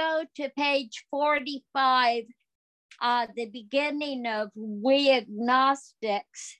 [0.00, 2.24] go to page 45,
[3.02, 6.58] uh, the beginning of We Agnostics,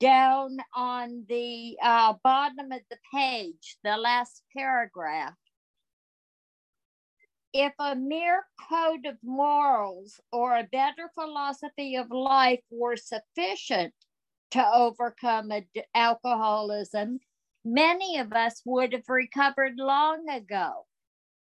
[0.00, 5.34] down on the uh, bottom of the page, the last paragraph.
[7.52, 13.94] If a mere code of morals or a better philosophy of life were sufficient
[14.52, 15.52] to overcome
[15.94, 17.20] alcoholism,
[17.64, 20.86] many of us would have recovered long ago.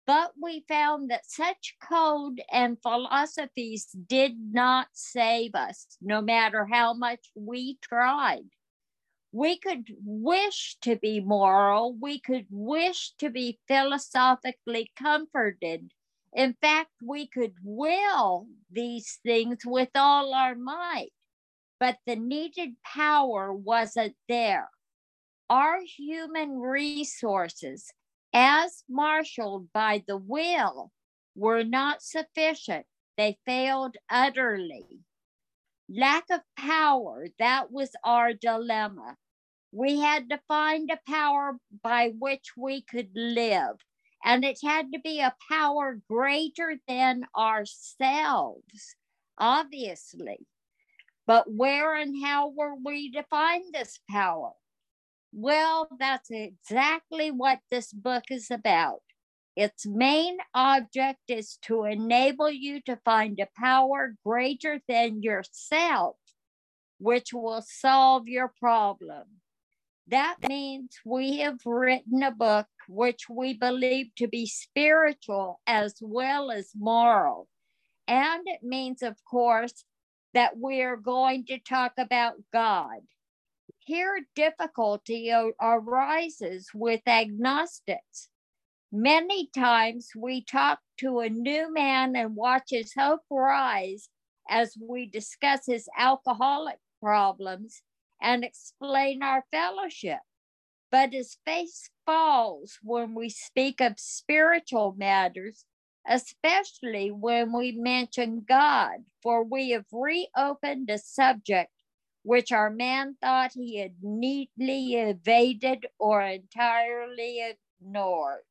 [0.10, 6.96] But we found that such code and philosophies did not save us, no matter how
[6.96, 8.50] much we tried.
[9.32, 15.92] We could wish to be moral, we could wish to be philosophically comforted.
[16.34, 21.14] In fact, we could will these things with all our might,
[21.80, 24.72] but the needed power wasn't there
[25.52, 27.92] our human resources,
[28.34, 30.92] as marshaled by the will,
[31.36, 32.86] were not sufficient.
[33.18, 35.00] They failed utterly.
[35.90, 39.18] Lack of power, that was our dilemma.
[39.72, 43.78] We had to find a power by which we could live,
[44.24, 48.96] and it had to be a power greater than ourselves,
[49.38, 50.46] obviously.
[51.26, 54.54] But where and how were we to find this power?
[55.32, 59.02] Well, that's exactly what this book is about.
[59.56, 66.16] Its main object is to enable you to find a power greater than yourself,
[66.98, 69.26] which will solve your problem.
[70.08, 76.50] That means we have written a book which we believe to be spiritual as well
[76.50, 77.48] as moral.
[78.08, 79.84] And it means, of course,
[80.34, 83.02] that we're going to talk about God.
[83.90, 88.30] Here, difficulty arises with agnostics.
[88.92, 94.10] Many times we talk to a new man and watch his hope rise
[94.48, 97.82] as we discuss his alcoholic problems
[98.22, 100.20] and explain our fellowship.
[100.92, 105.66] But his face falls when we speak of spiritual matters,
[106.08, 111.72] especially when we mention God, for we have reopened a subject
[112.24, 118.42] which our man thought he had neatly evaded or entirely ignored.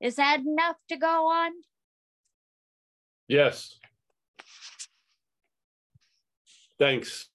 [0.00, 1.52] Is that enough to go on?
[3.28, 3.78] Yes.
[6.78, 7.28] Thanks,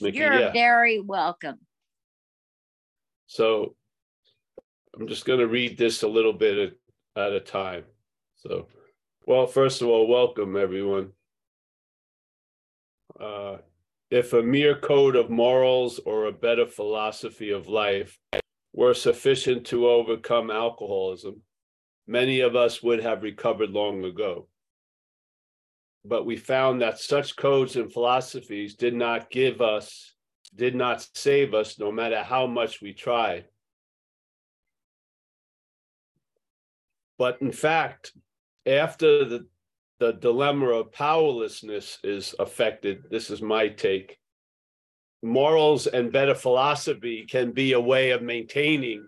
[0.00, 0.18] Mickey.
[0.18, 0.52] You're yeah.
[0.52, 1.58] very welcome.
[3.26, 3.74] So
[4.94, 6.76] I'm just going to read this a little bit
[7.16, 7.84] at, at a time.
[8.36, 8.68] So,
[9.26, 11.12] well, first of all, welcome everyone
[13.20, 13.56] uh,
[14.10, 18.18] if a mere code of morals or a better philosophy of life
[18.72, 21.40] were sufficient to overcome alcoholism,
[22.06, 24.48] many of us would have recovered long ago.
[26.04, 30.14] But we found that such codes and philosophies did not give us,
[30.54, 33.46] did not save us, no matter how much we tried.
[37.18, 38.12] But in fact,
[38.66, 39.46] after the
[40.02, 43.04] the dilemma of powerlessness is affected.
[43.08, 44.18] This is my take.
[45.22, 49.06] Morals and better philosophy can be a way of maintaining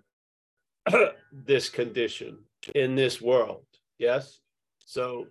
[1.32, 2.38] this condition
[2.76, 3.64] in this world.
[3.98, 4.38] Yes?
[4.86, 5.26] So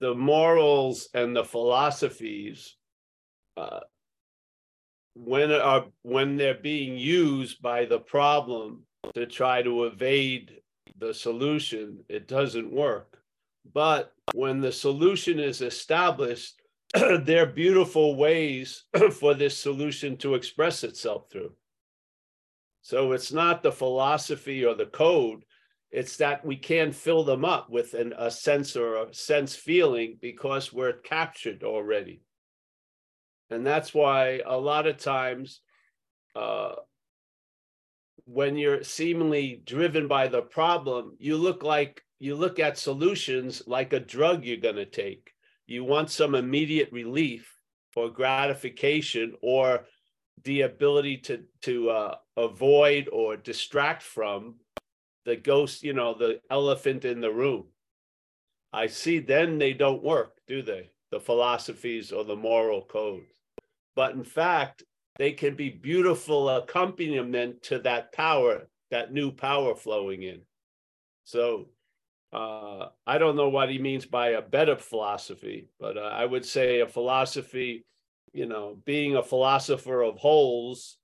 [0.00, 2.76] the morals and the philosophies,
[3.58, 3.80] uh,
[5.14, 10.62] when are when they're being used by the problem to try to evade
[10.96, 13.15] the solution, it doesn't work.
[13.72, 16.60] But when the solution is established,
[16.94, 21.52] there are beautiful ways for this solution to express itself through.
[22.82, 25.44] So it's not the philosophy or the code,
[25.90, 30.18] it's that we can't fill them up with an, a sense or a sense feeling
[30.20, 32.22] because we're captured already.
[33.50, 35.60] And that's why a lot of times,
[36.34, 36.74] uh,
[38.24, 43.92] when you're seemingly driven by the problem, you look like you look at solutions like
[43.92, 45.32] a drug you're going to take.
[45.66, 47.52] You want some immediate relief
[47.94, 49.86] or gratification or
[50.44, 54.56] the ability to to uh, avoid or distract from
[55.24, 57.64] the ghost, you know, the elephant in the room.
[58.72, 60.90] I see then they don't work, do they?
[61.10, 63.32] The philosophies or the moral codes.
[63.96, 64.84] But in fact,
[65.18, 70.42] they can be beautiful accompaniment to that power, that new power flowing in.
[71.24, 71.66] So
[72.32, 76.44] uh, I don't know what he means by a better philosophy, but uh, I would
[76.44, 77.86] say a philosophy,
[78.32, 80.98] you know, being a philosopher of holes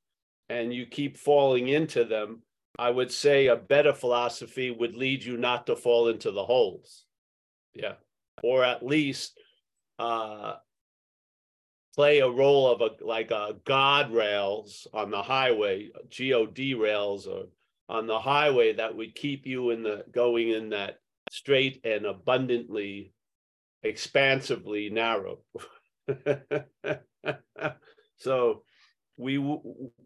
[0.48, 2.42] and you keep falling into them,
[2.78, 7.04] I would say a better philosophy would lead you not to fall into the holes.
[7.74, 7.94] Yeah.
[8.42, 9.38] Or at least
[9.98, 10.54] uh,
[11.94, 17.44] play a role of a like a god rails on the highway, God rails or
[17.88, 20.98] on the highway that would keep you in the going in that
[21.32, 23.14] straight and abundantly
[23.82, 25.38] expansively narrow.
[28.16, 28.62] so
[29.16, 29.58] we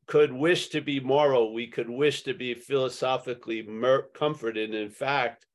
[0.06, 3.66] could wish to be moral, we could wish to be philosophically
[4.14, 4.72] comforted.
[4.72, 5.46] In fact,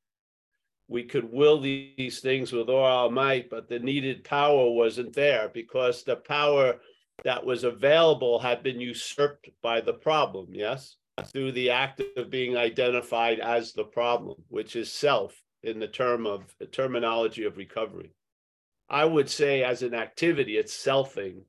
[0.88, 5.48] we could will these things with all our might, but the needed power wasn't there
[5.54, 6.80] because the power
[7.24, 10.96] that was available had been usurped by the problem, yes?
[11.28, 16.26] Through the act of being identified as the problem, which is self in the term
[16.26, 18.12] of the terminology of recovery.
[18.88, 21.42] I would say as an activity, it's selfing,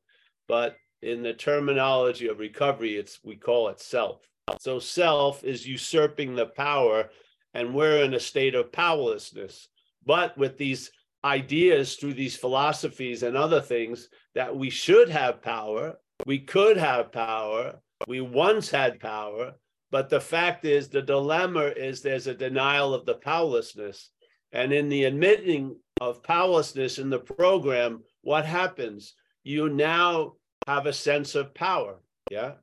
[0.48, 4.22] but in the terminology of recovery, it's we call it self.
[4.60, 7.10] So self is usurping the power,
[7.54, 9.68] and we're in a state of powerlessness.
[10.06, 10.92] But with these
[11.26, 15.96] ideas through these philosophies and other things that we should have power,
[16.26, 19.54] we could have power, we once had power,
[19.94, 24.10] but the fact is the dilemma is there's a denial of the powerlessness.
[24.52, 29.14] And in the admitting of powerlessness in the program, what happens?
[29.44, 30.34] You now
[30.66, 32.02] have a sense of power.
[32.32, 32.54] Yeah.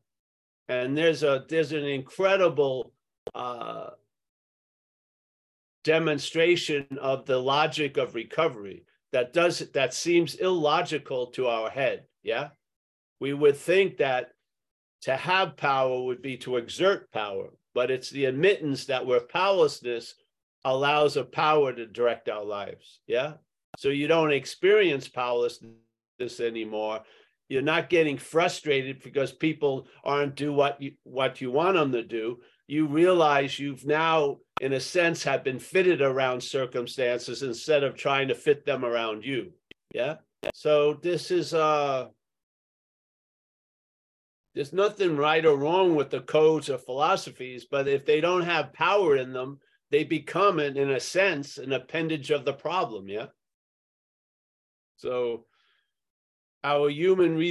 [0.69, 2.93] And there's a there's an incredible
[3.33, 3.91] uh,
[5.85, 8.83] demonstration of the logic of recovery
[9.13, 12.07] that does that seems illogical to our head.
[12.25, 12.49] Yeah.
[13.21, 14.33] We would think that
[15.03, 20.15] to have power would be to exert power, but it's the admittance that where powerlessness
[20.65, 23.01] allows a power to direct our lives.
[23.07, 23.35] Yeah.
[23.79, 27.03] So you don't experience powerlessness anymore
[27.51, 32.03] you're not getting frustrated because people aren't do what you what you want them to
[32.03, 37.95] do you realize you've now in a sense have been fitted around circumstances instead of
[37.95, 39.53] trying to fit them around you
[39.93, 40.15] yeah
[40.55, 42.07] so this is uh
[44.61, 48.75] there's nothing right or wrong with the codes or philosophies but if they don't have
[48.75, 49.59] power in them
[49.91, 53.25] they become in, in a sense an appendage of the problem yeah
[54.99, 55.47] so
[56.63, 57.43] our human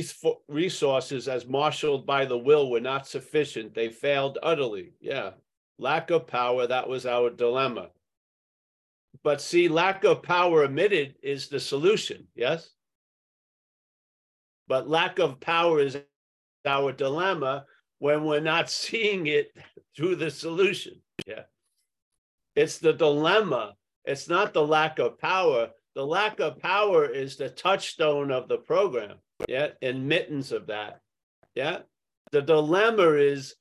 [0.47, 3.73] resources as marshaled by the will were not sufficient.
[3.73, 4.93] They failed utterly.
[5.01, 5.31] Yeah.
[5.79, 7.89] Lack of power, that was our dilemma.
[9.23, 12.27] But see, lack of power emitted is the solution.
[12.35, 12.69] Yes.
[14.67, 15.97] But lack of power is
[16.65, 17.65] our dilemma
[17.99, 19.51] when we're not seeing it
[19.95, 21.01] through the solution.
[21.27, 21.43] Yeah.
[22.55, 23.75] It's the dilemma.
[24.05, 25.69] It's not the lack of power
[25.99, 29.17] the lack of power is the touchstone of the program.
[29.47, 31.01] Yeah, admittance of that.
[31.55, 31.79] Yeah.
[32.31, 33.55] The dilemma is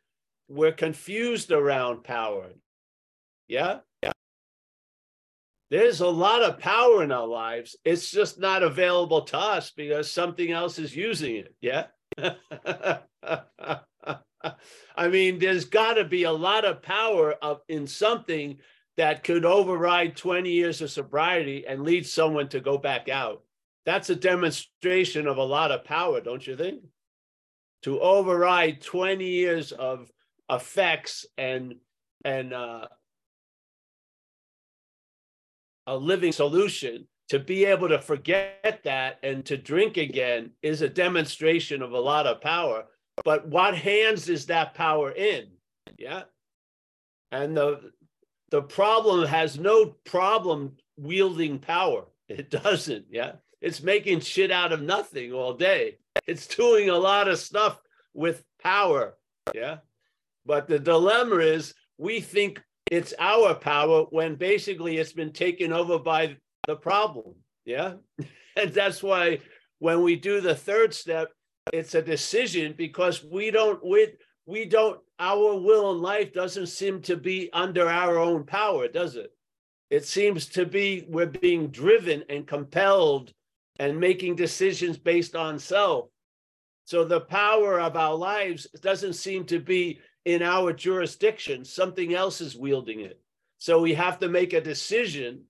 [0.48, 2.50] we're confused around power.
[3.48, 3.78] Yeah.
[4.04, 4.12] Yeah.
[5.70, 7.76] There's a lot of power in our lives.
[7.84, 11.54] It's just not available to us because something else is using it.
[11.60, 11.86] Yeah.
[14.96, 18.58] I mean, there's got to be a lot of power of in something
[18.96, 23.42] that could override 20 years of sobriety and lead someone to go back out.
[23.86, 26.82] That's a demonstration of a lot of power, don't you think?
[27.82, 30.10] To override 20 years of
[30.50, 31.76] effects and
[32.24, 32.86] and uh,
[35.86, 40.88] a living solution to be able to forget that and to drink again is a
[40.88, 42.84] demonstration of a lot of power.
[43.24, 45.48] But what hands is that power in?
[45.98, 46.22] Yeah.
[47.30, 47.92] And the
[48.50, 52.06] the problem has no problem wielding power.
[52.28, 53.06] It doesn't.
[53.10, 53.32] Yeah.
[53.60, 55.98] It's making shit out of nothing all day.
[56.26, 57.80] It's doing a lot of stuff
[58.14, 59.16] with power.
[59.54, 59.78] Yeah.
[60.46, 65.98] But the dilemma is we think it's our power when basically it's been taken over
[65.98, 66.36] by
[66.68, 67.34] the problem.
[67.64, 67.94] Yeah.
[68.56, 69.38] And that's why
[69.78, 71.28] when we do the third step,
[71.72, 74.08] it's a decision because we don't, we,
[74.46, 79.14] we don't our will in life doesn't seem to be under our own power does
[79.14, 79.30] it
[79.90, 83.32] it seems to be we're being driven and compelled
[83.78, 86.06] and making decisions based on self
[86.86, 92.40] so the power of our lives doesn't seem to be in our jurisdiction something else
[92.40, 93.20] is wielding it
[93.58, 95.42] so we have to make a decision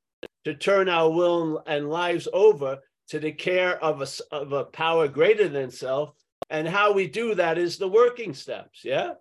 [0.45, 2.79] to turn our will and lives over
[3.09, 6.13] to the care of a, of a power greater than self
[6.51, 8.85] and how we do that is the working steps.
[8.85, 9.15] Yeah.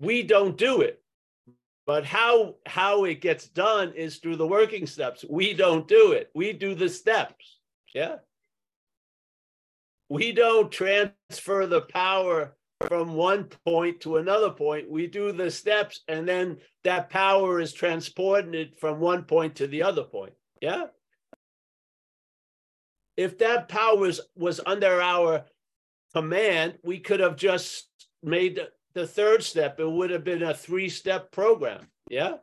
[0.00, 1.02] We don't do it.
[1.86, 5.24] But how how it gets done is through the working steps.
[5.28, 6.30] We don't do it.
[6.34, 7.58] We do the steps.
[7.94, 8.16] Yeah.
[10.10, 12.56] We don't transfer the power
[12.86, 14.90] from one point to another point.
[14.90, 19.82] We do the steps, and then that power is transported from one point to the
[19.82, 20.32] other point.
[20.60, 20.86] Yeah.
[23.16, 25.44] If that power was, was under our
[26.14, 27.88] command, we could have just
[28.22, 28.60] made
[28.94, 29.80] the third step.
[29.80, 31.88] It would have been a three step program.
[32.08, 32.36] Yeah.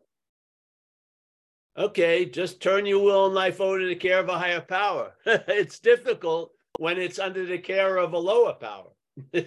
[1.77, 5.13] Okay, just turn your will and life over to the care of a higher power.
[5.25, 8.91] it's difficult when it's under the care of a lower power.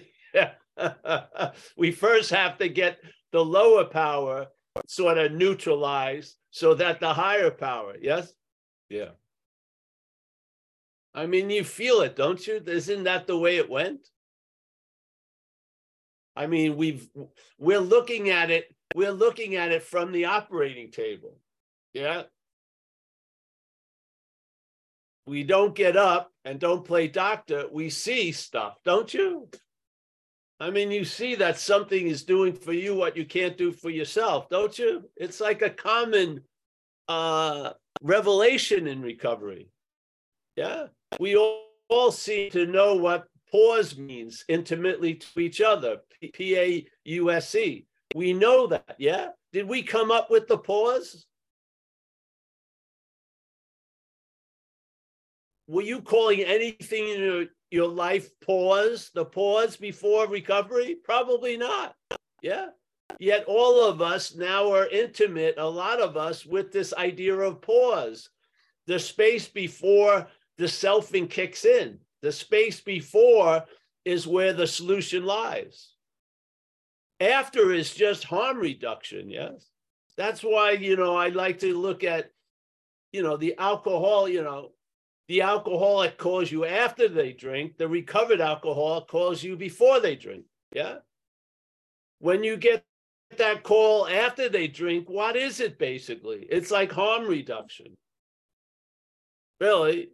[1.77, 2.99] we first have to get
[3.31, 4.47] the lower power
[4.87, 8.31] sort of neutralized so that the higher power, yes?
[8.89, 9.11] Yeah.
[11.13, 12.61] I mean, you feel it, don't you?
[12.65, 14.07] Isn't that the way it went?
[16.35, 17.07] I mean, we've
[17.57, 21.37] we're looking at it, we're looking at it from the operating table.
[21.93, 22.23] Yeah.
[25.25, 27.65] We don't get up and don't play doctor.
[27.71, 29.49] We see stuff, don't you?
[30.61, 33.89] I mean, you see that something is doing for you what you can't do for
[33.89, 35.09] yourself, don't you?
[35.15, 36.41] It's like a common
[37.07, 39.69] uh, revelation in recovery.
[40.57, 40.87] Yeah.
[41.19, 46.01] We all, all seem to know what pause means intimately to each other,
[46.33, 47.87] P A U S E.
[48.13, 48.95] We know that.
[48.97, 49.29] Yeah.
[49.53, 51.25] Did we come up with the pause?
[55.67, 60.95] Were you calling anything in your, your life pause, the pause before recovery?
[61.03, 61.95] Probably not.
[62.41, 62.67] Yeah.
[63.19, 67.61] Yet all of us now are intimate, a lot of us, with this idea of
[67.61, 68.29] pause,
[68.87, 71.99] the space before the selfing kicks in.
[72.21, 73.63] The space before
[74.05, 75.93] is where the solution lies.
[77.19, 79.69] After is just harm reduction, yes.
[80.17, 82.31] That's why, you know, I like to look at,
[83.11, 84.71] you know, the alcohol, you know,
[85.29, 90.43] the alcoholic calls you after they drink, the recovered alcoholic calls you before they drink.
[90.73, 90.95] Yeah.
[92.17, 92.83] When you get
[93.37, 96.47] that call after they drink, what is it basically?
[96.49, 97.95] It's like harm reduction.
[99.61, 100.09] Really,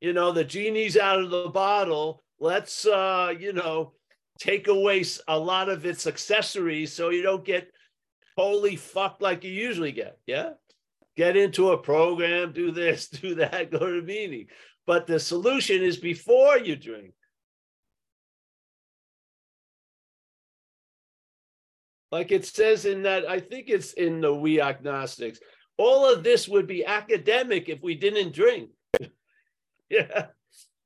[0.00, 2.24] you know, the genie's out of the bottle.
[2.40, 3.92] Let's, uh, you know,
[4.38, 7.70] take away a lot of its accessories so you don't get
[8.38, 10.16] totally fucked like you usually get.
[10.26, 10.52] Yeah
[11.16, 14.46] get into a program, do this, do that, go to a meeting.
[14.86, 17.12] But the solution is before you drink.
[22.10, 25.40] Like it says in that, I think it's in the We Agnostics,
[25.78, 28.70] all of this would be academic if we didn't drink.
[29.88, 30.26] yeah,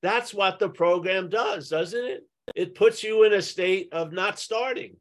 [0.03, 2.23] that's what the program does, doesn't it?
[2.55, 4.97] It puts you in a state of not starting.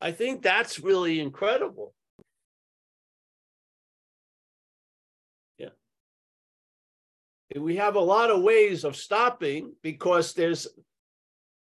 [0.00, 1.94] I think that's really incredible.
[7.56, 10.68] We have a lot of ways of stopping because there's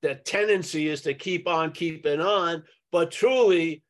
[0.01, 3.83] the tendency is to keep on keeping on, but truly,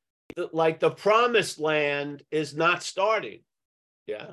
[0.54, 3.40] like the promised land is not starting.
[4.06, 4.32] Yeah.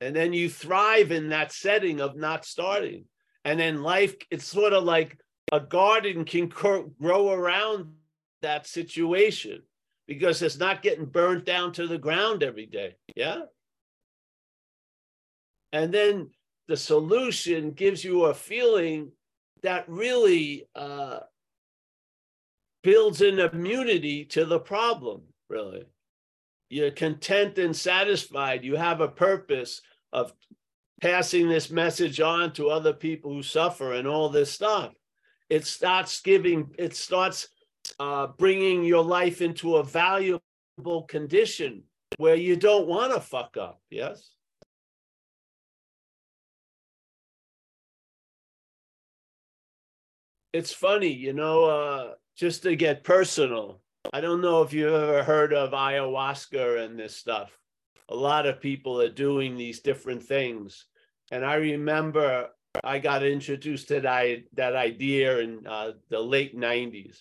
[0.00, 3.04] And then you thrive in that setting of not starting.
[3.44, 5.18] And then life, it's sort of like
[5.52, 7.92] a garden can grow around
[8.40, 9.62] that situation
[10.08, 12.96] because it's not getting burnt down to the ground every day.
[13.14, 13.42] Yeah.
[15.72, 16.30] And then
[16.68, 19.12] the solution gives you a feeling
[19.62, 21.20] that really uh,
[22.82, 25.84] builds an immunity to the problem, really.
[26.68, 28.64] You're content and satisfied.
[28.64, 29.80] You have a purpose
[30.12, 30.32] of
[31.00, 34.92] passing this message on to other people who suffer and all this stuff.
[35.50, 37.48] It starts giving, it starts
[37.98, 41.82] uh, bringing your life into a valuable condition
[42.16, 43.80] where you don't want to fuck up.
[43.90, 44.30] Yes.
[50.52, 53.80] It's funny, you know, uh, just to get personal.
[54.12, 57.58] I don't know if you've ever heard of ayahuasca and this stuff.
[58.08, 60.86] A lot of people are doing these different things.
[61.30, 62.48] And I remember
[62.84, 67.20] I got introduced to that, that idea in uh, the late 90s.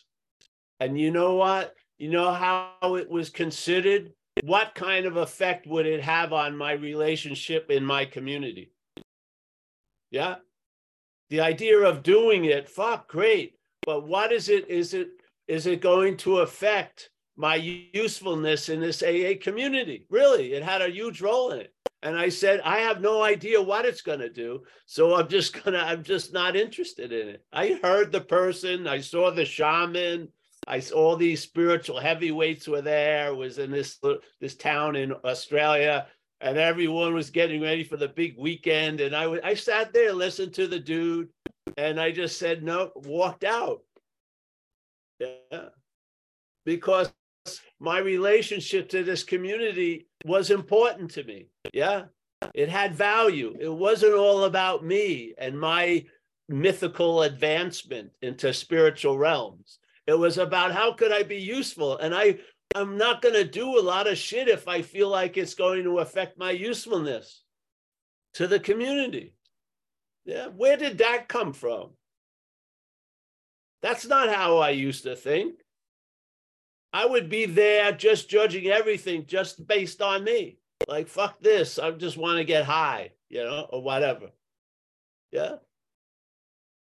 [0.79, 1.75] And you know what?
[1.97, 4.11] You know how it was considered?
[4.43, 8.71] What kind of effect would it have on my relationship in my community?
[10.09, 10.37] Yeah
[11.31, 13.53] the idea of doing it, fuck, great.
[13.85, 14.69] But what is it?
[14.69, 15.07] Is it
[15.47, 20.05] is it going to affect my usefulness in this AA community?
[20.09, 21.73] Really, it had a huge role in it.
[22.03, 24.61] And I said, I have no idea what it's going to do.
[24.85, 27.43] So I'm just going to, I'm just not interested in it.
[27.51, 30.27] I heard the person, I saw the shaman,
[30.67, 33.99] I saw all these spiritual heavyweights were there, was in this,
[34.39, 36.07] this town in Australia
[36.41, 38.99] and everyone was getting ready for the big weekend.
[38.99, 41.29] And I, I sat there, listened to the dude,
[41.77, 43.81] And I just said no, walked out.
[45.19, 45.69] Yeah.
[46.65, 47.11] Because
[47.79, 51.47] my relationship to this community was important to me.
[51.73, 52.05] Yeah.
[52.55, 53.55] It had value.
[53.59, 56.05] It wasn't all about me and my
[56.49, 59.77] mythical advancement into spiritual realms.
[60.07, 61.97] It was about how could I be useful?
[61.99, 62.39] And I
[62.75, 65.83] I'm not going to do a lot of shit if I feel like it's going
[65.83, 67.43] to affect my usefulness
[68.35, 69.33] to the community.
[70.25, 71.91] Yeah, where did that come from?
[73.81, 75.55] That's not how I used to think.
[76.93, 80.57] I would be there just judging everything just based on me.
[80.87, 81.79] Like, fuck this.
[81.79, 84.29] I just want to get high, you know, or whatever.
[85.31, 85.55] Yeah.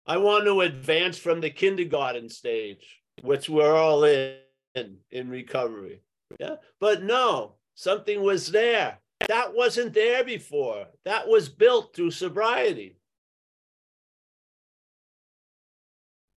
[0.05, 4.35] I want to advance from the kindergarten stage, which we're all in
[4.75, 6.01] in in recovery.
[6.39, 6.55] Yeah.
[6.79, 8.99] But no, something was there.
[9.27, 10.87] That wasn't there before.
[11.05, 12.97] That was built through sobriety.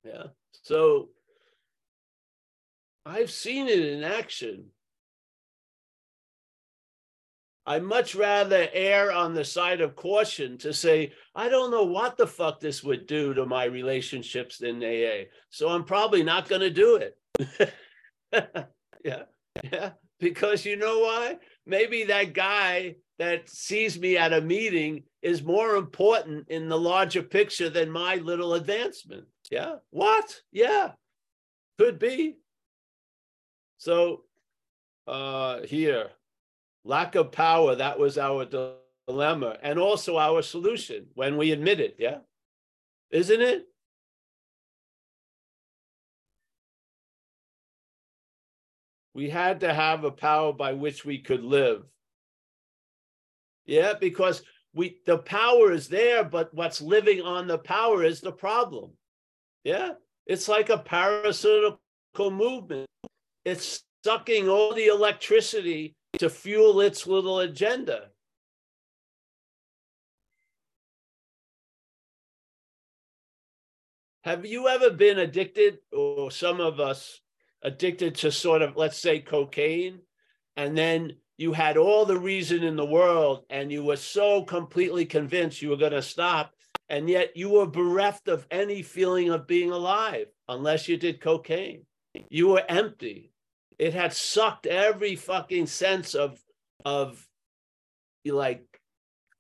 [0.04, 0.24] Yeah.
[0.62, 1.08] So
[3.06, 4.66] I've seen it in action.
[7.66, 12.18] I much rather err on the side of caution to say, I don't know what
[12.18, 15.24] the fuck this would do to my relationships in AA.
[15.48, 17.72] So I'm probably not going to do it.
[19.04, 19.22] yeah.
[19.62, 19.90] Yeah.
[20.20, 21.38] Because you know why?
[21.66, 27.22] Maybe that guy that sees me at a meeting is more important in the larger
[27.22, 29.26] picture than my little advancement.
[29.50, 29.76] Yeah.
[29.90, 30.40] What?
[30.52, 30.92] Yeah.
[31.78, 32.36] Could be.
[33.78, 34.22] So
[35.06, 36.10] uh here,
[36.84, 38.46] lack of power, that was our
[39.06, 41.96] dilemma and also our solution when we admit it.
[41.98, 42.18] Yeah.
[43.10, 43.66] Isn't it?
[49.14, 51.84] We had to have a power by which we could live.
[53.64, 54.42] Yeah, because
[54.74, 58.92] we the power is there, but what's living on the power is the problem.
[59.62, 59.92] Yeah,
[60.26, 61.78] it's like a parasitical
[62.18, 62.86] movement.
[63.44, 68.10] It's sucking all the electricity to fuel its little agenda.
[74.24, 77.20] Have you ever been addicted, or some of us
[77.64, 80.00] addicted to sort of, let's say, cocaine,
[80.56, 85.04] and then you had all the reason in the world and you were so completely
[85.04, 86.52] convinced you were going to stop,
[86.88, 91.84] and yet you were bereft of any feeling of being alive unless you did cocaine.
[92.28, 93.32] You were empty.
[93.78, 96.38] It had sucked every fucking sense of
[96.84, 97.26] of
[98.24, 98.64] like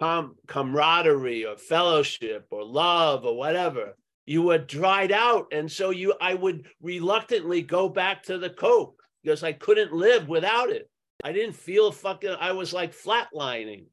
[0.00, 3.94] com- camaraderie or fellowship or love or whatever
[4.26, 5.46] you were dried out.
[5.52, 10.28] And so you i would reluctantly go back to the coke because i couldn't live
[10.28, 10.90] without it.
[11.22, 13.86] I didn't feel fucking i was like flatlining.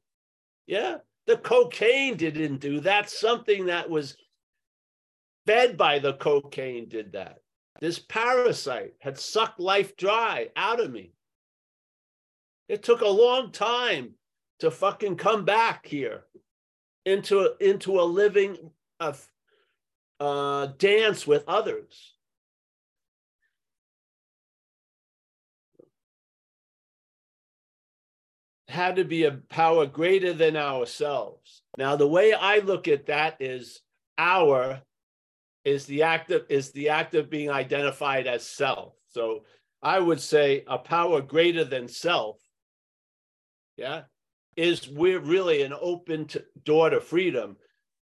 [0.66, 3.10] Yeah the cocaine didn't do that.
[3.10, 4.16] Something that was
[5.46, 7.38] fed by the cocaine did that.
[7.80, 11.12] This parasite had sucked life dry out of me.
[12.68, 14.14] It took a long time
[14.60, 16.24] to fucking come back here
[17.04, 18.56] into into a living
[19.00, 19.26] of
[20.22, 22.14] uh, dance with others.
[28.68, 31.62] Had to be a power greater than ourselves.
[31.76, 33.80] Now, the way I look at that is
[34.16, 34.80] our
[35.64, 38.94] is the act of is the act of being identified as self.
[39.08, 39.44] So
[39.82, 42.38] I would say a power greater than self,
[43.76, 44.02] yeah,
[44.56, 47.56] is we're really an open to, door to freedom,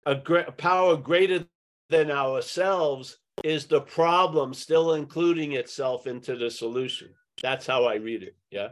[0.06, 1.46] a, a power greater
[1.88, 7.08] than ourselves is the problem still including itself into the solution.
[7.42, 8.36] That's how I read it.
[8.50, 8.70] Yeah.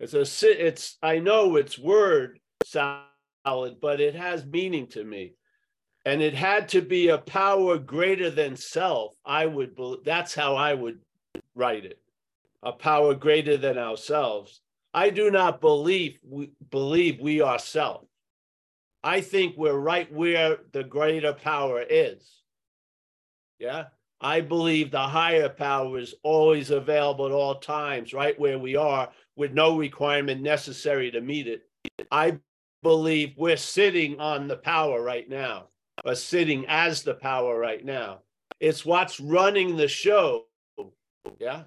[0.00, 5.34] It's a it's I know it's word solid, but it has meaning to me.
[6.06, 9.14] And it had to be a power greater than self.
[9.24, 11.00] I would that's how I would
[11.54, 12.00] write it.
[12.62, 14.60] A power greater than ourselves.
[14.92, 18.06] I do not believe we believe we are self.
[19.04, 22.40] I think we're right where the greater power is.
[23.58, 23.84] Yeah.
[24.18, 29.10] I believe the higher power is always available at all times, right where we are,
[29.36, 31.68] with no requirement necessary to meet it.
[32.10, 32.38] I
[32.82, 35.68] believe we're sitting on the power right now,
[36.02, 38.20] or sitting as the power right now.
[38.58, 40.46] It's what's running the show.
[41.38, 41.64] Yeah.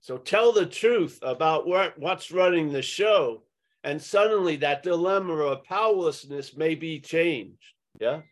[0.00, 3.42] So tell the truth about what, what's running the show
[3.84, 7.74] and suddenly that dilemma of powerlessness may be changed.
[8.00, 8.22] Yeah.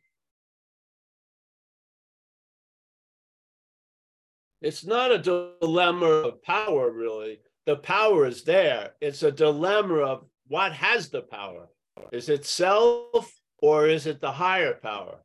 [4.62, 7.40] It's not a dilemma of power, really.
[7.66, 8.92] The power is there.
[9.00, 11.68] It's a dilemma of what has the power.
[12.12, 15.18] Is it self or is it the higher power?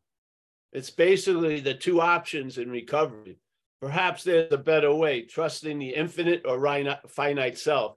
[0.74, 3.38] It's basically the two options in recovery.
[3.82, 6.60] Perhaps there's a better way, trusting the infinite or
[7.08, 7.96] finite self.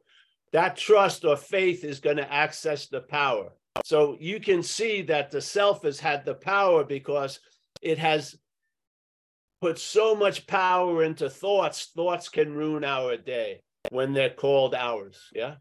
[0.52, 3.52] That trust or faith is going to access the power.
[3.84, 7.40] So you can see that the self has had the power because
[7.82, 8.36] it has
[9.60, 11.90] put so much power into thoughts.
[11.94, 13.60] Thoughts can ruin our day
[13.90, 15.18] when they're called ours.
[15.32, 15.56] Yeah.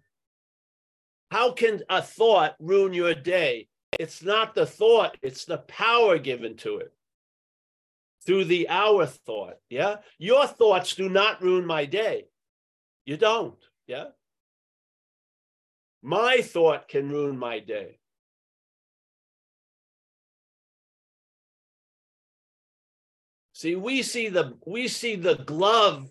[1.32, 3.68] How can a thought ruin your day?
[4.00, 6.94] It's not the thought, it's the power given to it
[8.26, 9.56] through the our thought.
[9.70, 9.98] Yeah.
[10.18, 12.26] Your thoughts do not ruin my day.
[13.06, 13.58] You don't.
[13.88, 14.06] Yeah.
[16.02, 18.00] My thought can ruin my day.
[23.54, 26.10] See, we see the we see the glove,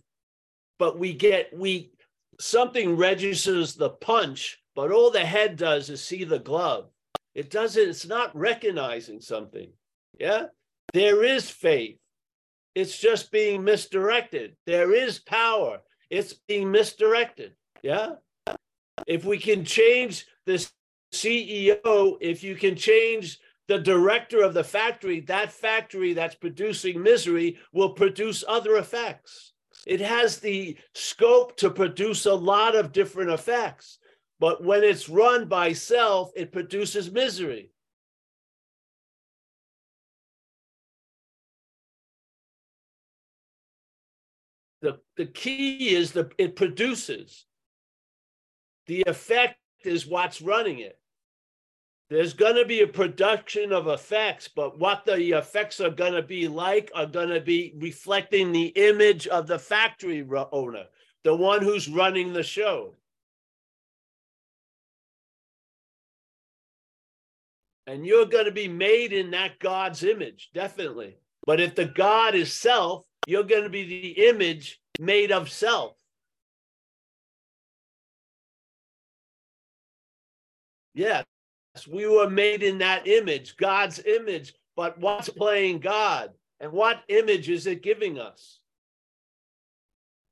[0.79, 1.93] but we get we
[2.39, 6.91] something registers the punch, but all the head does is see the glove.
[7.35, 9.71] It doesn't, it's not recognizing something.
[10.19, 10.47] Yeah.
[10.93, 11.99] There is faith.
[12.75, 14.57] It's just being misdirected.
[14.67, 15.79] There is power.
[16.11, 17.53] It's being misdirected.
[17.83, 18.15] Yeah.
[19.07, 20.67] If we can change the
[21.13, 27.59] CEO, if you can change the director of the factory, that factory that's producing misery
[27.73, 29.53] will produce other effects.
[29.87, 33.99] It has the scope to produce a lot of different effects.
[34.41, 37.71] But when it's run by self, it produces misery.
[44.81, 47.48] The, the key is that it produces.
[48.89, 50.99] The effect is what's running it.
[52.11, 56.23] There's going to be a production of effects, but what the effects are going to
[56.23, 60.85] be like are going to be reflecting the image of the factory owner,
[61.23, 62.95] the one who's running the show.
[67.87, 71.19] And you're going to be made in that God's image, definitely.
[71.45, 75.98] But if the God is self, you're going to be the image made of self.
[80.99, 81.25] Yes,
[81.89, 84.53] we were made in that image, God's image.
[84.75, 86.31] But what's playing God?
[86.59, 88.59] And what image is it giving us?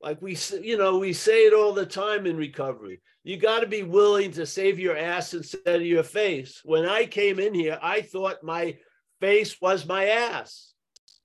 [0.03, 3.01] Like we, you know, we say it all the time in recovery.
[3.23, 6.63] You got to be willing to save your ass instead of your face.
[6.65, 8.77] When I came in here, I thought my
[9.21, 10.73] face was my ass.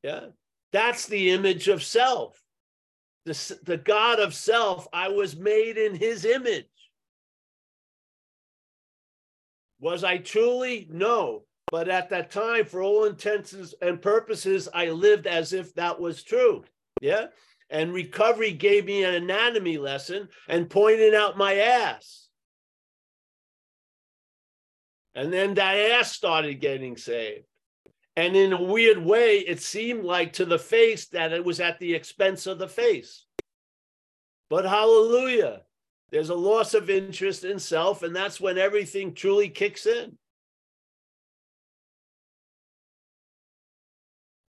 [0.04, 0.28] Yeah.
[0.72, 2.40] That's the image of self.
[3.26, 6.66] The, the God of self, I was made in his image.
[9.82, 10.88] Was I truly?
[10.90, 11.44] No.
[11.72, 16.24] But at that time, for all intents and purposes, I lived as if that was
[16.24, 16.64] true.
[17.02, 17.28] Yeah.
[17.70, 22.28] And recovery gave me an anatomy lesson and pointed out my ass.
[25.16, 27.46] And then that ass started getting saved.
[28.16, 31.80] And in a weird way, it seemed like to the face that it was at
[31.80, 33.26] the expense of the face.
[34.50, 35.62] But hallelujah,
[36.12, 40.18] there's a loss of interest in self, and that's when everything truly kicks in.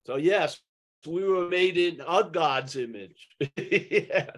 [0.06, 0.60] So, yes,
[1.06, 3.28] we were made in a God's image.
[3.56, 4.30] yeah.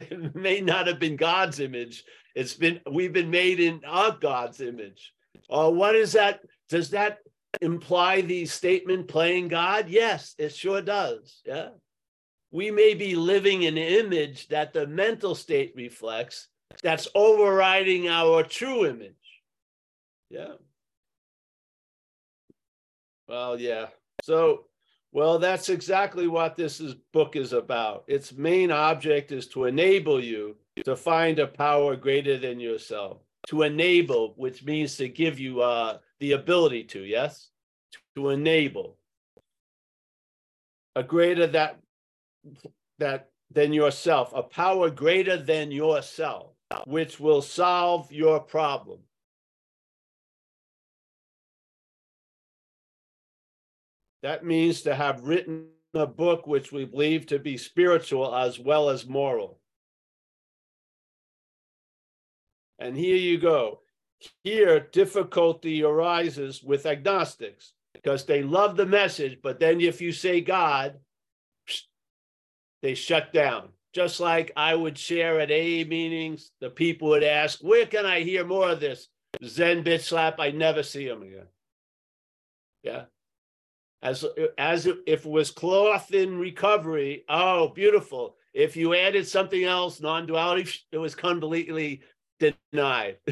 [0.00, 2.04] It may not have been God's image.
[2.34, 5.12] It's been we've been made in a God's image.
[5.50, 6.40] Uh, what is that?
[6.68, 7.18] Does that
[7.60, 9.88] imply the statement playing God?
[9.88, 11.42] Yes, it sure does.
[11.44, 11.68] Yeah.
[12.50, 16.48] We may be living an image that the mental state reflects
[16.82, 19.14] that's overriding our true image.
[20.30, 20.54] Yeah.
[23.28, 23.86] Well, yeah.
[24.22, 24.66] So
[25.12, 28.04] well, that's exactly what this is, book is about.
[28.06, 33.18] Its main object is to enable you to find a power greater than yourself.
[33.48, 37.48] To enable, which means to give you uh, the ability to, yes?
[38.16, 38.96] To enable
[40.96, 41.78] a greater that
[42.98, 46.52] that than yourself, a power greater than yourself,
[46.86, 49.00] which will solve your problem.
[54.22, 58.88] That means to have written a book which we believe to be spiritual as well
[58.88, 59.58] as moral.
[62.78, 63.80] And here you go.
[64.44, 70.40] Here, difficulty arises with agnostics because they love the message, but then if you say
[70.40, 70.98] God,
[72.82, 73.68] they shut down.
[73.92, 78.20] Just like I would share at AA meetings, the people would ask, Where can I
[78.20, 79.08] hear more of this?
[79.44, 81.46] Zen bitch slap, I never see them again.
[82.82, 83.04] Yeah
[84.02, 84.24] as
[84.58, 87.24] as if it was cloth in recovery.
[87.28, 88.36] Oh, beautiful!
[88.52, 92.02] If you added something else, non-duality, it was completely
[92.38, 93.18] denied.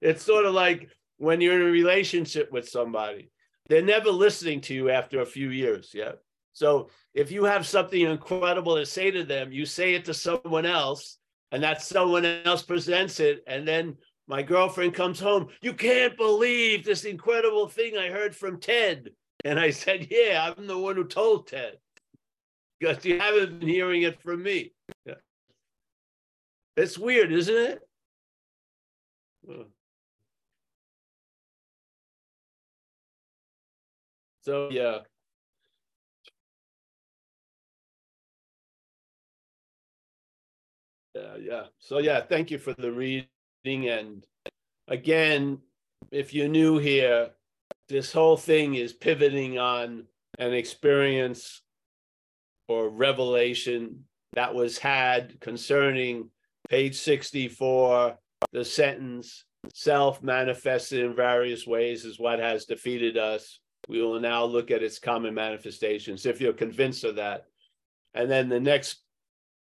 [0.00, 3.30] it's sort of like when you're in a relationship with somebody,
[3.68, 5.90] they're never listening to you after a few years.
[5.94, 6.12] Yeah.
[6.52, 10.66] So if you have something incredible to say to them, you say it to someone
[10.66, 11.18] else,
[11.52, 13.42] and that someone else presents it.
[13.46, 13.96] And then
[14.26, 15.48] my girlfriend comes home.
[15.62, 19.10] You can't believe this incredible thing I heard from Ted.
[19.44, 21.76] And I said, Yeah, I'm the one who told Ted
[22.80, 24.72] because you haven't been hearing it from me.
[25.06, 25.14] Yeah.
[26.76, 27.80] It's weird, isn't it?
[34.44, 34.98] So, yeah.
[41.14, 41.62] Yeah, yeah.
[41.78, 43.28] So, yeah, thank you for the reading.
[43.64, 44.26] And
[44.88, 45.58] again,
[46.10, 47.30] if you're new here,
[47.88, 50.04] this whole thing is pivoting on
[50.38, 51.62] an experience
[52.68, 54.04] or revelation
[54.34, 56.28] that was had concerning
[56.68, 58.18] page 64,
[58.52, 63.60] the sentence, self manifested in various ways is what has defeated us.
[63.88, 67.46] We will now look at its common manifestations if you're convinced of that.
[68.14, 69.02] And then the next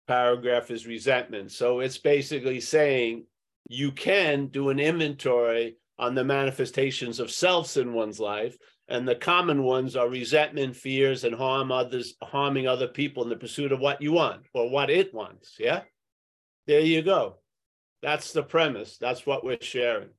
[0.07, 1.51] paragraph is resentment.
[1.51, 3.25] So it's basically saying
[3.69, 8.57] you can do an inventory on the manifestations of selves in one's life
[8.88, 13.36] and the common ones are resentment fears and harm others harming other people in the
[13.38, 15.55] pursuit of what you want or what it wants.
[15.57, 15.84] Yeah?
[16.67, 17.38] There you go.
[18.01, 18.97] That's the premise.
[18.97, 20.10] That's what we're sharing.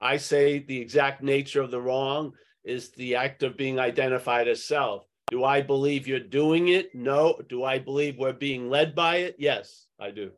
[0.00, 2.32] I say the exact nature of the wrong
[2.66, 7.40] is the act of being identified as self do i believe you're doing it no
[7.48, 10.30] do i believe we're being led by it yes i do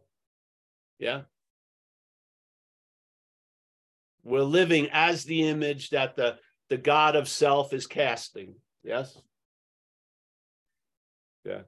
[1.00, 1.22] yeah
[4.22, 6.38] we're living as the image that the
[6.68, 8.54] the God of self is casting.
[8.84, 9.18] Yes?
[11.44, 11.62] Yeah.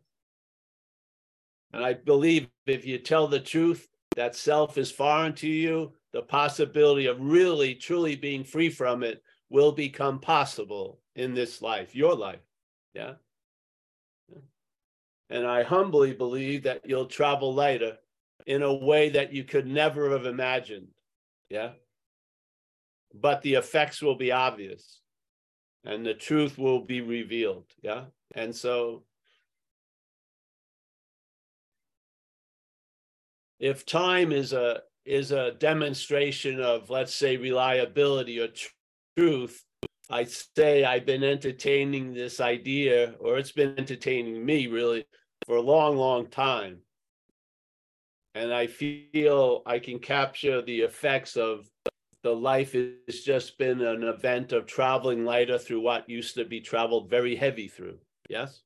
[1.73, 6.23] And I believe if you tell the truth, that self is foreign to you, the
[6.23, 12.14] possibility of really, truly being free from it will become possible in this life, your
[12.14, 12.40] life.
[12.94, 13.14] Yeah.
[15.28, 17.98] And I humbly believe that you'll travel lighter
[18.46, 20.88] in a way that you could never have imagined.
[21.48, 21.70] Yeah
[23.14, 25.00] but the effects will be obvious
[25.84, 29.02] and the truth will be revealed yeah and so
[33.58, 38.48] if time is a is a demonstration of let's say reliability or
[39.20, 39.64] truth
[40.09, 45.04] i say i've been entertaining this idea or it's been entertaining me really
[45.46, 46.78] for a long long time
[48.35, 51.68] and i feel i can capture the effects of
[52.22, 56.61] the life has just been an event of traveling lighter through what used to be
[56.61, 57.98] traveled very heavy through.
[58.28, 58.61] Yes?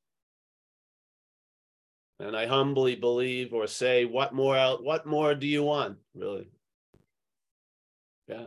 [2.18, 6.48] And I humbly believe or say, what more what more do you want, really?
[8.26, 8.46] Yeah.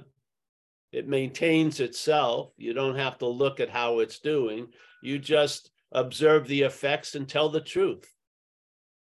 [0.98, 2.54] It maintains itself.
[2.58, 4.70] You don't have to look at how it's doing.
[5.04, 8.12] You just observe the effects and tell the truth.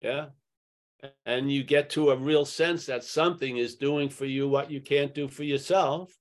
[0.03, 0.27] Yeah?
[1.25, 4.83] And you get to a real sense that something is doing for you what you
[4.83, 6.13] can't do for yourself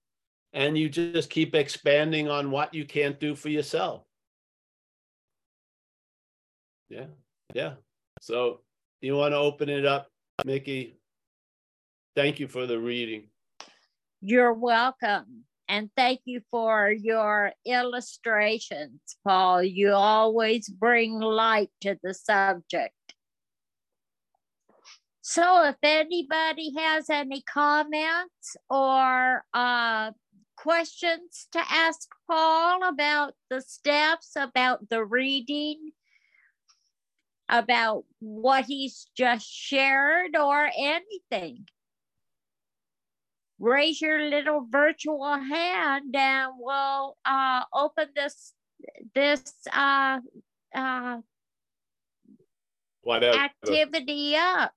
[0.54, 4.06] and you just keep expanding on what you can't do for yourself.
[6.88, 7.08] Yeah?
[7.54, 7.74] Yeah.
[8.22, 8.62] So
[9.02, 10.08] you want to open it up
[10.46, 11.02] mickey?
[12.16, 13.28] Thank you for the reading.
[14.22, 19.64] You're welcome and thank you for your illustrations paul.
[19.64, 22.94] You always bring light to the subject.
[25.22, 30.12] So if anybody has any comments or uh,
[30.56, 35.92] questions to ask Paul about the steps, about the reading,
[37.50, 41.66] about what he's just shared, or anything,
[43.60, 48.54] raise your little virtual hand and we'll uh, open this
[49.14, 50.20] this uh,
[50.76, 51.18] uh,
[53.08, 54.74] activity up.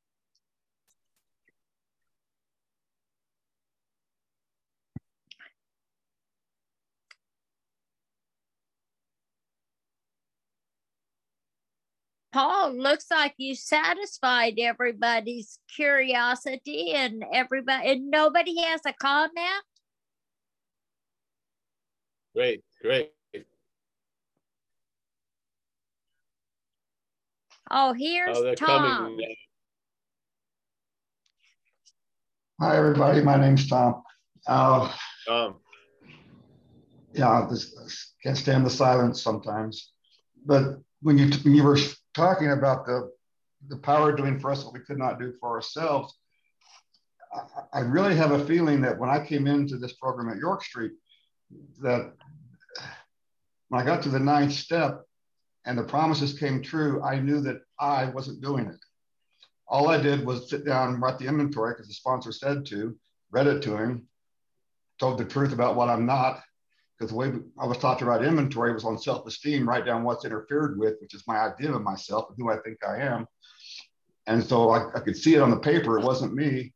[12.33, 19.65] Paul, looks like you satisfied everybody's curiosity and everybody and nobody has a comment.
[22.35, 23.13] Great, great.
[27.71, 29.19] Oh, here's oh, Tom.
[32.61, 33.23] Hi, everybody.
[33.23, 34.03] My name's Tom.
[34.47, 34.93] Uh,
[35.27, 35.57] Tom.
[37.13, 37.75] Yeah, I just
[38.23, 39.93] can't stand the silence sometimes.
[40.45, 41.79] But when you when you were
[42.19, 43.13] talking about the
[43.69, 46.17] the power of doing for us what we could not do for ourselves.
[47.33, 50.63] I, I really have a feeling that when I came into this program at York
[50.65, 50.93] Street,
[51.81, 52.13] that
[53.69, 55.03] when I got to the ninth step
[55.65, 58.81] and the promises came true, I knew that I wasn't doing it.
[59.69, 62.97] All I did was sit down write the inventory because the sponsor said to,
[63.31, 64.07] read it to him,
[64.99, 66.43] told the truth about what I'm not,
[66.99, 70.25] because the way I was taught to write inventory was on self-esteem, write down what's
[70.25, 73.27] interfered with, which is my idea of myself and who I think I am.
[74.27, 75.99] And so I, I could see it on the paper.
[75.99, 76.73] It wasn't me.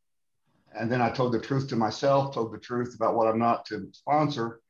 [0.79, 3.67] And then I told the truth to myself, told the truth about what I'm not
[3.67, 4.61] to sponsor,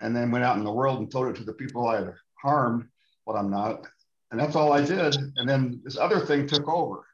[0.00, 2.12] and then went out in the world and told it to the people I had
[2.34, 2.88] harmed,
[3.24, 3.86] what I'm not.
[4.30, 5.16] And that's all I did.
[5.36, 7.06] And then this other thing took over.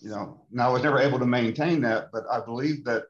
[0.00, 3.04] You know, now I was never able to maintain that, but I believe that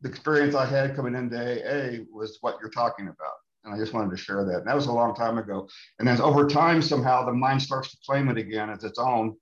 [0.00, 3.34] the experience I had coming into AA was what you're talking about.
[3.64, 4.58] And I just wanted to share that.
[4.58, 5.68] And that was a long time ago.
[5.98, 9.36] And then over time, somehow the mind starts to claim it again as its own.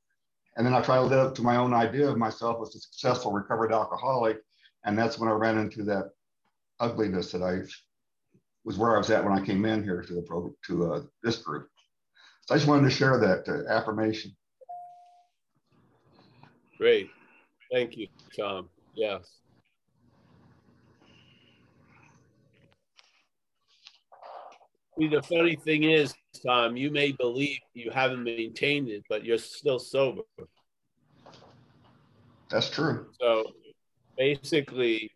[0.57, 2.81] And then I try to live up to my own idea of myself as a
[2.81, 4.39] successful recovered alcoholic.
[4.85, 6.11] And that's when I ran into that
[6.81, 7.61] ugliness that I
[8.65, 11.03] was where I was at when I came in here to the pro to uh,
[11.23, 11.69] this group.
[12.47, 14.37] So I just wanted to share that uh, affirmation.
[16.77, 17.11] Great,
[17.73, 18.69] thank you, Tom.
[18.95, 19.39] Yes.
[24.99, 26.13] See, the funny thing is,
[26.45, 30.23] Tom, you may believe you haven't maintained it, but you're still sober.
[32.51, 33.07] That's true.
[33.21, 33.53] So
[34.17, 35.13] basically,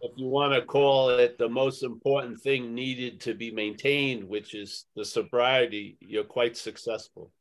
[0.00, 4.54] if you want to call it the most important thing needed to be maintained, which
[4.54, 7.32] is the sobriety, you're quite successful.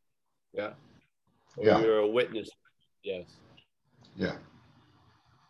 [0.54, 0.72] Yeah.
[1.62, 1.80] Yeah.
[1.80, 2.50] You're a witness.
[3.04, 3.26] Yes.
[4.18, 4.36] Yeah.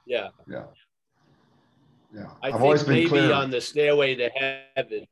[0.06, 0.28] Yeah.
[0.48, 0.66] Yeah.
[2.14, 3.34] Yeah, I I've think maybe clear.
[3.34, 4.30] on the stairway to
[4.76, 5.06] heaven.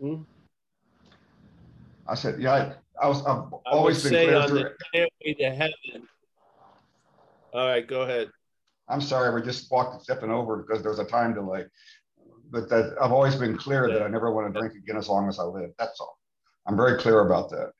[0.00, 0.16] Hmm?
[2.06, 2.52] I said, yeah,
[3.00, 3.24] I, I was.
[3.24, 6.08] I've I always been clear on the stairway to heaven.
[7.52, 8.30] All right, go ahead.
[8.88, 11.64] I'm sorry, we just walked stepping over because there was a time delay.
[12.50, 15.28] But that I've always been clear that I never want to drink again as long
[15.28, 15.70] as I live.
[15.78, 16.18] That's all.
[16.66, 17.72] I'm very clear about that.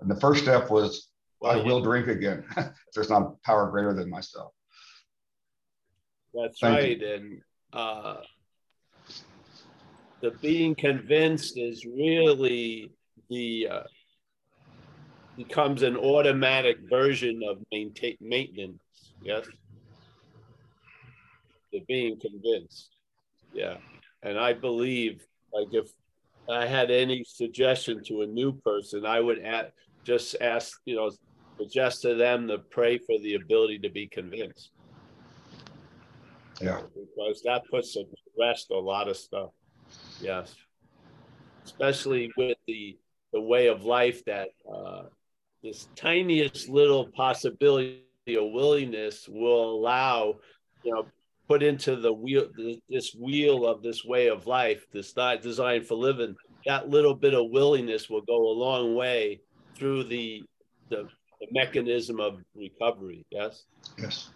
[0.00, 1.08] And the first step was
[1.40, 2.44] well, I will drink again.
[2.56, 4.52] If there's not a power greater than myself.
[6.34, 7.00] That's Thank right.
[7.00, 7.14] You.
[7.14, 7.40] And
[7.72, 8.16] uh,
[10.22, 12.90] the being convinced is really
[13.28, 13.82] the uh,
[15.36, 18.78] becomes an automatic version of maintain maintenance.
[19.22, 19.46] Yes.
[21.72, 22.90] The being convinced.
[23.52, 23.76] Yeah.
[24.22, 25.90] And I believe like if
[26.50, 29.72] I had any suggestion to a new person, I would add,
[30.04, 31.10] just ask, you know,
[31.60, 34.70] suggest to them to pray for the ability to be convinced.
[36.60, 36.82] Yeah.
[36.94, 38.04] Because that puts to
[38.38, 39.50] rest a lot of stuff.
[40.20, 40.54] Yes.
[41.64, 42.98] Especially with the
[43.32, 45.04] the way of life that uh,
[45.62, 50.34] this tiniest little possibility of willingness will allow,
[50.84, 51.06] you know,
[51.48, 52.48] put into the wheel
[52.88, 56.34] this wheel of this way of life, this not designed for living.
[56.66, 59.40] That little bit of willingness will go a long way
[59.76, 60.42] through the
[60.90, 61.08] the,
[61.40, 63.24] the mechanism of recovery.
[63.30, 63.64] Yes.
[63.98, 64.30] Yes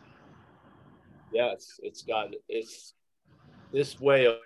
[1.33, 2.95] yes it's got it's
[3.73, 4.37] this way of,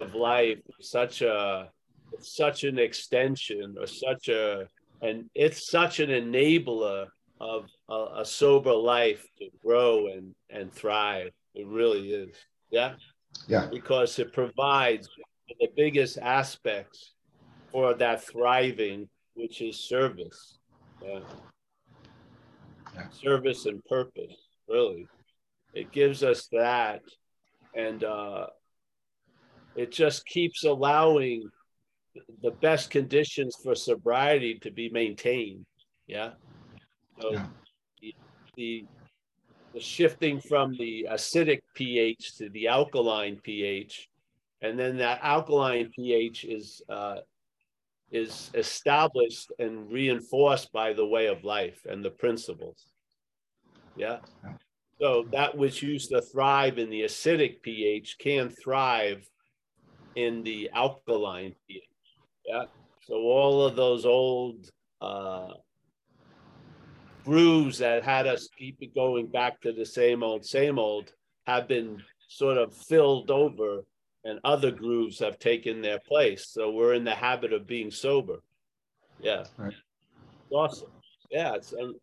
[0.00, 1.68] of life such a
[2.12, 4.66] it's such an extension or such a
[5.02, 7.06] and it's such an enabler
[7.40, 11.30] of a, a, sober life to grow and and thrive.
[11.54, 12.36] It really is.
[12.70, 12.94] Yeah?
[13.48, 13.66] Yeah.
[13.70, 15.08] Because it provides
[15.58, 17.14] the biggest aspects
[17.72, 20.58] for that thriving which is service.
[21.02, 21.20] Yeah.
[22.94, 23.08] yeah.
[23.10, 24.34] service and purpose
[24.68, 25.08] really
[25.74, 27.02] it gives us that.
[27.74, 28.46] And uh,
[29.76, 31.48] it just keeps allowing
[32.42, 35.64] the best conditions for sobriety to be maintained.
[36.06, 36.30] Yeah.
[37.20, 37.46] So yeah.
[38.00, 38.14] The,
[38.56, 38.84] the,
[39.74, 44.08] the shifting from the acidic ph to the alkaline ph.
[44.62, 47.18] And then that alkaline ph is uh,
[48.10, 52.84] is established and reinforced by the way of life and the principles.
[53.96, 54.18] Yeah.
[55.00, 59.26] So that which used to thrive in the acidic pH can thrive
[60.14, 61.84] in the alkaline pH.
[62.46, 62.64] Yeah.
[63.06, 64.68] So all of those old
[65.00, 65.54] uh,
[67.24, 71.12] grooves that had us keep it going back to the same old, same old
[71.46, 73.84] have been sort of filled over
[74.24, 76.48] and other grooves have taken their place.
[76.48, 78.42] So we're in the habit of being sober.
[79.18, 79.44] Yeah.
[79.56, 79.72] Right.
[80.50, 80.90] Awesome.
[81.30, 81.54] Yeah.
[81.54, 81.94] It's, um,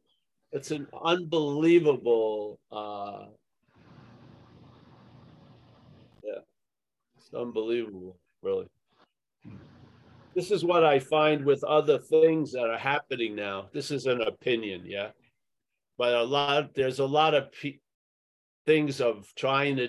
[0.51, 3.25] it's an unbelievable uh
[6.23, 6.39] yeah
[7.17, 8.67] it's unbelievable really
[10.37, 13.69] this is what I find with other things that are happening now.
[13.73, 15.09] This is an opinion, yeah.
[15.97, 17.79] But a lot, there's a lot of pe-
[18.67, 19.87] things of trying to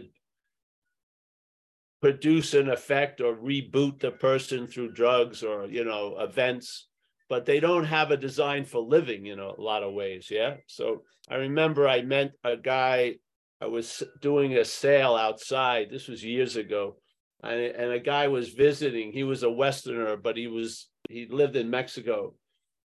[2.00, 6.87] produce an effect or reboot the person through drugs or you know events
[7.28, 10.56] but they don't have a design for living in a lot of ways yeah?
[10.66, 13.14] So i remember i met a guy
[13.60, 16.96] i was doing a sale outside this was years ago
[17.42, 21.56] and, and a guy was visiting he was a westerner but he was he lived
[21.56, 22.34] in mexico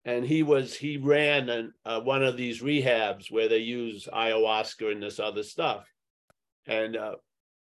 [0.05, 4.91] and he was he ran an, uh, one of these rehabs where they use ayahuasca
[4.91, 5.85] and this other stuff
[6.65, 7.15] and uh,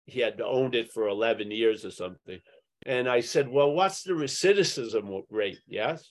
[0.07, 2.41] he had owned it for 11 years or something
[2.85, 5.59] and i said well what's the recidivism rate?
[5.67, 6.11] Yes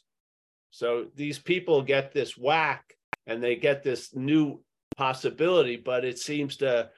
[0.73, 2.95] so these people get this whack
[3.27, 4.59] and they get this new
[4.97, 6.89] possibility but it seems to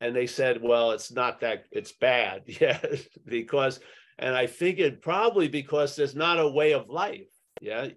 [0.00, 2.42] and they said well it's not that it's bad.
[2.60, 2.80] Yeah
[3.24, 3.78] because
[4.18, 7.30] and i figured probably because there's not a way of life.
[7.60, 7.90] Yeah.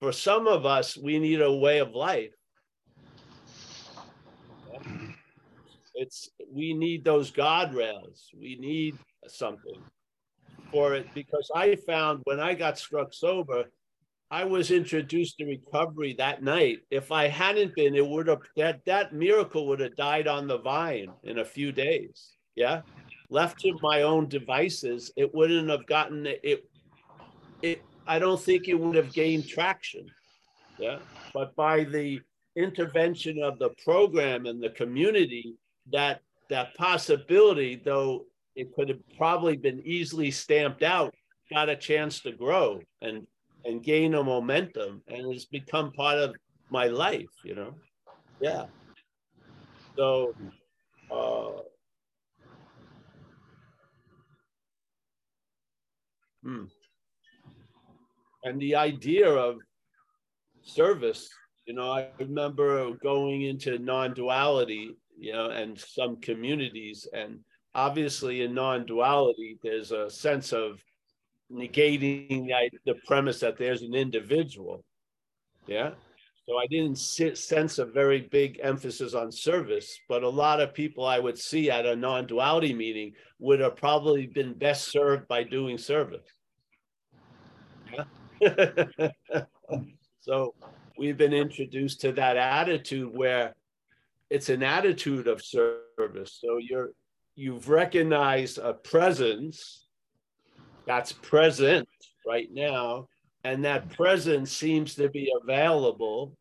[0.00, 2.32] For some of us we need a way of life.
[5.94, 8.28] It's we need those God guardrails.
[8.34, 8.96] We need
[9.28, 9.82] something
[10.72, 13.64] for it because i found when i got struck sober
[14.30, 16.80] I was introduced to recovery that night.
[16.90, 20.58] If I hadn't been, it would have that that miracle would have died on the
[20.58, 22.36] vine in a few days.
[22.54, 22.82] Yeah.
[23.28, 26.64] Left to my own devices, it wouldn't have gotten it.
[27.62, 30.06] It I don't think it would have gained traction.
[30.78, 30.98] Yeah.
[31.34, 32.20] But by the
[32.56, 35.54] intervention of the program and the community,
[35.92, 41.14] that that possibility, though it could have probably been easily stamped out,
[41.52, 43.26] got a chance to grow and
[43.64, 46.34] and gain a momentum and it's become part of
[46.70, 47.74] my life you know
[48.40, 48.64] yeah
[49.96, 50.34] so
[51.10, 51.62] uh
[56.42, 56.64] hmm.
[58.44, 59.56] and the idea of
[60.62, 61.28] service
[61.66, 67.38] you know i remember going into non-duality you know and some communities and
[67.74, 70.80] obviously in non-duality there's a sense of
[71.52, 74.84] negating the, the premise that there's an individual.
[75.66, 75.90] Yeah.
[76.48, 80.74] So I didn't sit, sense a very big emphasis on service, but a lot of
[80.74, 85.28] people I would see at a non duality meeting would have probably been best served
[85.28, 86.26] by doing service.
[88.40, 89.10] Yeah.
[90.20, 90.54] so
[90.98, 93.54] we've been introduced to that attitude where
[94.28, 96.38] it's an attitude of service.
[96.40, 96.90] So you're
[97.36, 99.86] you've recognized a presence
[100.86, 101.88] that's present
[102.26, 103.08] right now.
[103.44, 106.36] And that presence seems to be available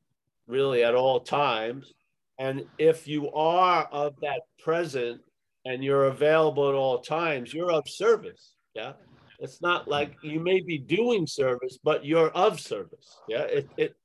[0.48, 1.94] really at all times.
[2.40, 5.22] And if you are of that present
[5.66, 8.56] and you're available at all times, you're of service.
[8.76, 8.94] Yeah.
[9.40, 13.20] It's not like you may be doing service, but you're of service.
[13.28, 13.44] Yeah.
[13.44, 13.96] It, it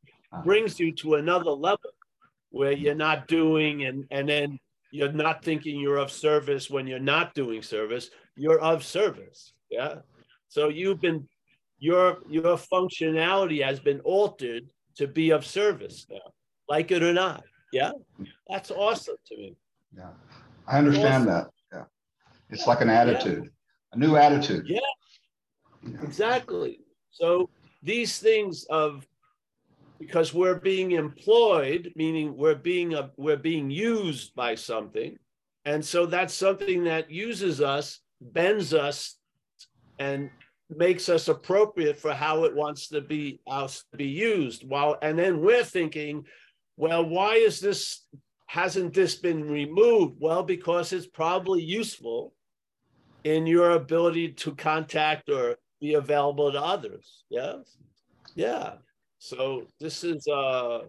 [0.44, 1.90] brings you to another level
[2.50, 4.58] where you're not doing and, and then
[4.92, 8.10] you're not thinking you're of service when you're not doing service.
[8.36, 9.52] You're of service.
[9.70, 9.96] Yeah.
[10.54, 11.26] So you've been
[11.80, 16.30] your your functionality has been altered to be of service now,
[16.68, 17.42] like it or not.
[17.72, 17.90] Yeah,
[18.48, 19.56] that's awesome to me.
[19.96, 20.10] Yeah,
[20.68, 21.26] I understand awesome.
[21.26, 21.50] that.
[21.72, 21.84] Yeah,
[22.50, 23.50] it's like an attitude, yeah.
[23.94, 24.66] a new attitude.
[24.68, 24.78] Yeah.
[25.82, 26.78] yeah, exactly.
[27.10, 27.50] So
[27.82, 29.04] these things of
[29.98, 35.18] because we're being employed, meaning we're being a, we're being used by something,
[35.64, 39.16] and so that's something that uses us, bends us,
[39.98, 40.30] and
[40.70, 44.68] makes us appropriate for how it wants to be uh, to be used.
[44.68, 46.24] While and then we're thinking
[46.76, 48.06] well why is this
[48.46, 50.16] hasn't this been removed?
[50.18, 52.34] Well because it's probably useful
[53.24, 57.24] in your ability to contact or be available to others.
[57.30, 57.56] Yeah
[58.34, 58.74] yeah.
[59.18, 60.80] So this is uh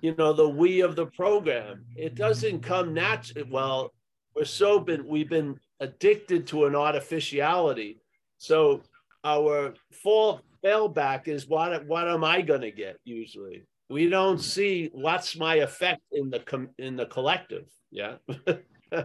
[0.00, 1.84] you know the we of the program.
[1.96, 3.92] It doesn't come natural well
[4.34, 8.00] we're so been we've been addicted to an artificiality.
[8.38, 8.82] So
[9.24, 13.64] our fall failback is what what am I going to get usually?
[13.88, 14.42] We don't mm-hmm.
[14.42, 17.66] see what's my effect in the com- in the collective.
[17.90, 18.16] Yeah.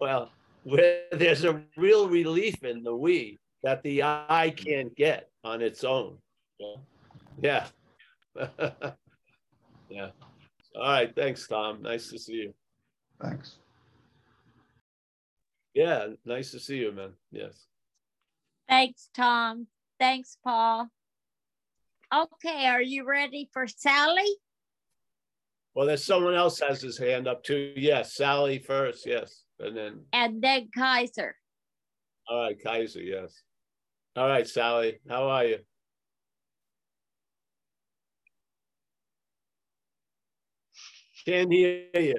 [0.00, 0.32] well,
[0.64, 5.84] where there's a real relief in the we that the I can't get on its
[5.84, 6.18] own.
[6.58, 6.76] Yeah.
[7.40, 7.66] Yeah.
[9.88, 10.10] yeah.
[10.74, 11.14] All right.
[11.14, 11.82] Thanks, Tom.
[11.82, 12.54] Nice to see you.
[13.20, 13.58] Thanks.
[15.74, 17.12] Yeah, nice to see you, man.
[17.30, 17.66] Yes.
[18.68, 19.66] Thanks, Tom.
[19.98, 20.88] Thanks, Paul.
[22.14, 24.28] Okay, are you ready for Sally?
[25.74, 27.72] Well, there's someone else has his hand up too.
[27.76, 29.06] Yes, Sally first.
[29.06, 31.36] Yes, and then and then Kaiser.
[32.28, 33.42] All right, Kaiser, yes.
[34.16, 35.58] All right, Sally, how are you?
[41.24, 42.18] Can't hear you.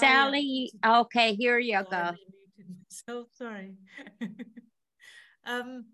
[0.00, 2.12] Sally, okay, here you go.
[2.92, 3.76] So sorry.
[5.46, 5.86] um,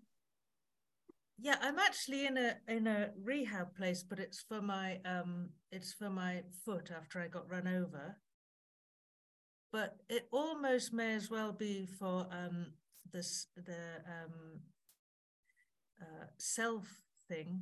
[1.39, 5.93] yeah, I'm actually in a in a rehab place, but it's for my um it's
[5.93, 8.17] for my foot after I got run over.
[9.71, 12.73] But it almost may as well be for um
[13.13, 14.61] this the um
[16.01, 16.87] uh, self
[17.29, 17.61] thing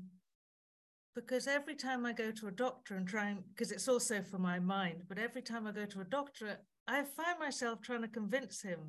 [1.15, 4.37] because every time I go to a doctor and try and because it's also for
[4.37, 8.07] my mind, but every time I go to a doctor, I find myself trying to
[8.07, 8.79] convince him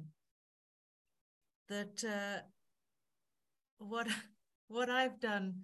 [1.68, 2.42] that uh,
[3.78, 4.08] what
[4.68, 5.54] what I've done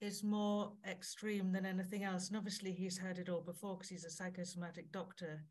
[0.00, 2.28] is more extreme than anything else.
[2.28, 5.44] And obviously, he's heard it all before because he's a psychosomatic doctor.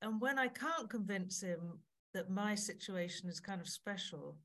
[0.00, 1.80] And when I can't convince him
[2.14, 4.36] that my situation is kind of special,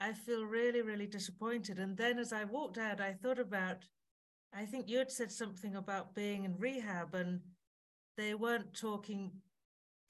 [0.00, 1.78] I feel really, really disappointed.
[1.78, 3.84] And then as I walked out, I thought about,
[4.52, 7.40] I think you had said something about being in rehab and
[8.16, 9.30] they weren't talking,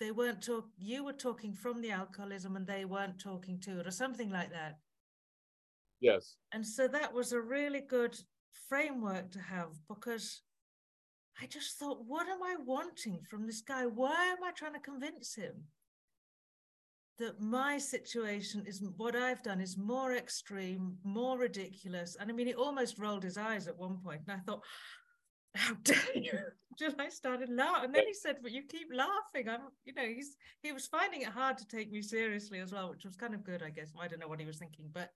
[0.00, 3.86] they weren't talk, you were talking from the alcoholism and they weren't talking to it
[3.86, 4.78] or something like that.
[6.00, 6.36] Yes.
[6.52, 8.18] And so that was a really good
[8.68, 10.42] framework to have because
[11.40, 13.86] I just thought, what am I wanting from this guy?
[13.86, 15.64] Why am I trying to convince him
[17.18, 22.16] that my situation is what I've done is more extreme, more ridiculous?
[22.18, 24.62] And I mean, he almost rolled his eyes at one point, and I thought,
[25.56, 26.38] how dare you?
[26.78, 27.86] Till I started laughing.
[27.86, 29.48] And then he said, But you keep laughing.
[29.48, 32.90] I'm, you know, he's he was finding it hard to take me seriously as well,
[32.90, 33.92] which was kind of good, I guess.
[33.98, 35.10] I don't know what he was thinking, but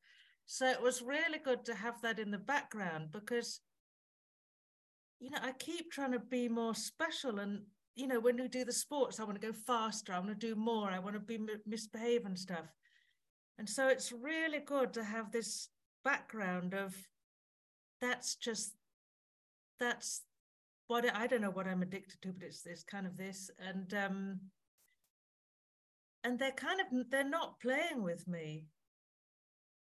[0.46, 3.60] so it was really good to have that in the background because,
[5.20, 7.38] you know, I keep trying to be more special.
[7.38, 7.62] And,
[8.00, 10.46] you know, when we do the sports, I want to go faster, I want to
[10.46, 12.66] do more, I want to be misbehave and stuff.
[13.58, 15.68] And so it's really good to have this
[16.02, 16.96] background of
[18.00, 18.72] that's just,
[19.78, 20.22] that's
[20.86, 23.50] what I don't know what I'm addicted to, but it's this kind of this.
[23.58, 24.40] And, um,
[26.24, 28.64] and they're kind of, they're not playing with me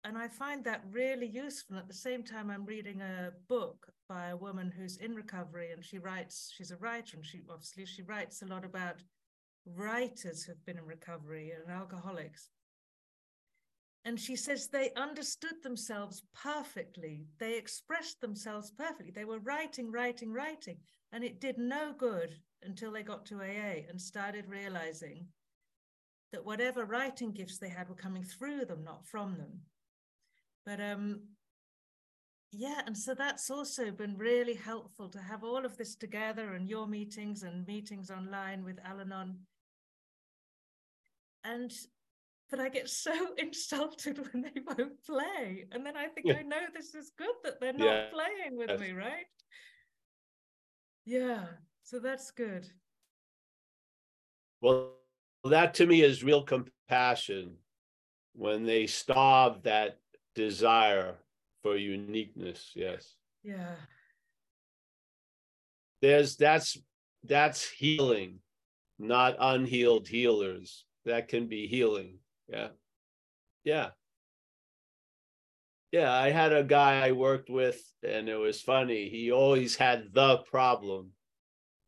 [0.06, 1.78] and I find that really useful.
[1.78, 5.84] At the same time, I'm reading a book by a woman who's in recovery, and
[5.84, 6.52] she writes.
[6.56, 9.04] She's a writer, and she obviously she writes a lot about
[9.66, 12.50] writers who've been in recovery and alcoholics.
[14.06, 17.26] And she says they understood themselves perfectly.
[17.38, 19.12] They expressed themselves perfectly.
[19.12, 20.78] They were writing, writing, writing,
[21.12, 25.28] and it did no good until they got to AA and started realizing
[26.32, 29.60] that whatever writing gifts they had were coming through them, not from them.
[30.70, 31.22] But um,
[32.52, 36.70] yeah, and so that's also been really helpful to have all of this together and
[36.70, 39.36] your meetings and meetings online with Al Anon.
[41.44, 41.72] And
[42.52, 45.66] but I get so insulted when they won't play.
[45.72, 46.36] And then I think yeah.
[46.36, 48.06] I know this is good that they're not yeah.
[48.14, 48.80] playing with yes.
[48.80, 49.26] me, right?
[51.04, 51.46] Yeah.
[51.82, 52.68] So that's good.
[54.62, 54.92] Well,
[55.46, 57.56] that to me is real compassion
[58.34, 59.98] when they starve that
[60.40, 61.16] desire
[61.62, 63.16] for uniqueness yes.
[63.44, 63.76] Yeah.
[66.02, 66.78] There's that's
[67.24, 68.40] that's healing
[69.00, 70.86] not unhealed healers.
[71.06, 72.20] That can be healing.
[72.48, 72.70] Yeah.
[73.64, 73.90] Yeah.
[75.92, 79.10] Yeah i had a guy i worked with and it was funny.
[79.10, 81.12] He always had the problem.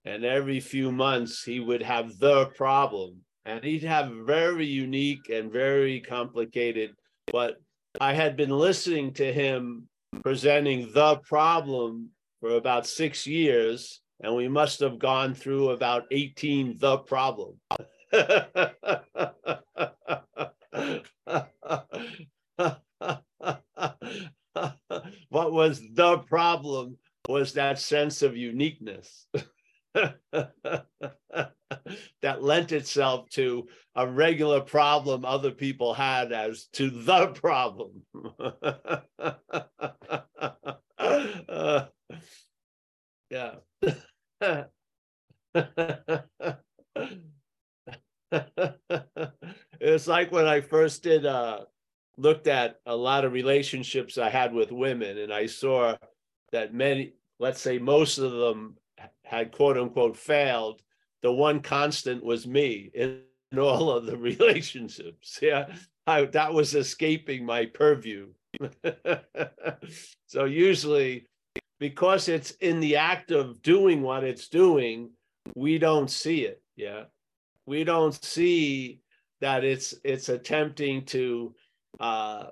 [0.04, 3.22] And every few months he would have the problem.
[3.46, 6.92] And he'd have very unique and very complicated
[7.32, 7.56] but
[8.00, 9.88] I had been listening to him
[10.24, 16.78] presenting the problem for about six years, and we must have gone through about 18
[16.78, 17.60] the problem.
[25.30, 29.28] what was the problem was that sense of uniqueness.
[32.22, 38.04] that lent itself to a regular problem other people had as to the problem.
[40.98, 41.86] uh,
[43.30, 43.56] yeah.
[49.82, 51.66] it's like when I first did uh
[52.18, 55.98] looked at a lot of relationships I had with women and I saw
[56.52, 58.78] that many let's say most of them
[59.24, 60.82] had quote unquote failed,
[61.22, 63.22] the one constant was me in,
[63.52, 65.40] in all of the relationships.
[65.42, 65.68] Yeah,
[66.08, 68.30] I, that was escaping my purview.
[70.28, 71.28] so usually,
[71.80, 75.12] because it's in the act of doing what it's doing,
[75.56, 76.62] we don't see it.
[76.76, 77.06] Yeah,
[77.66, 79.02] we don't see
[79.40, 81.56] that it's it's attempting to
[82.00, 82.48] uh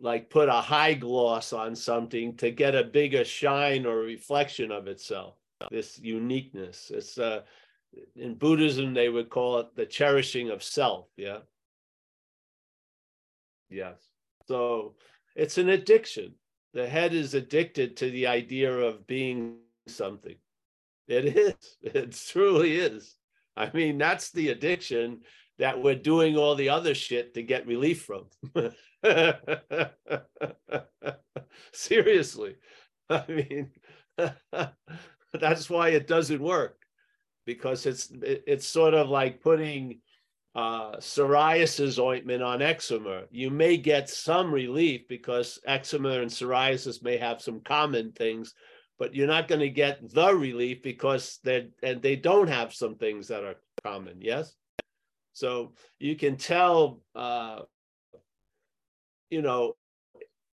[0.00, 4.88] like put a high gloss on something to get a bigger shine or reflection of
[4.88, 5.34] itself.
[5.70, 6.90] This uniqueness.
[6.92, 7.42] It's uh
[8.16, 11.38] in buddhism they would call it the cherishing of self yeah?
[13.68, 14.00] Yes.
[14.46, 14.94] So
[15.36, 16.34] it's an addiction.
[16.72, 20.36] The head is addicted to the idea of being something.
[21.08, 21.54] It is.
[21.82, 23.16] It truly is.
[23.56, 25.20] I mean that's the addiction
[25.60, 28.24] that we're doing all the other shit to get relief from
[31.72, 32.56] seriously
[33.08, 33.70] i mean
[35.32, 36.76] that's why it doesn't work
[37.46, 40.00] because it's it's sort of like putting
[40.54, 43.22] uh, psoriasis ointment on eczema.
[43.30, 48.54] You may get some relief because eczema and psoriasis may have some common things,
[48.98, 52.96] but you're not going to get the relief because they and they don't have some
[52.96, 54.20] things that are common.
[54.20, 54.54] Yes,
[55.32, 57.60] so you can tell, uh,
[59.30, 59.76] you know,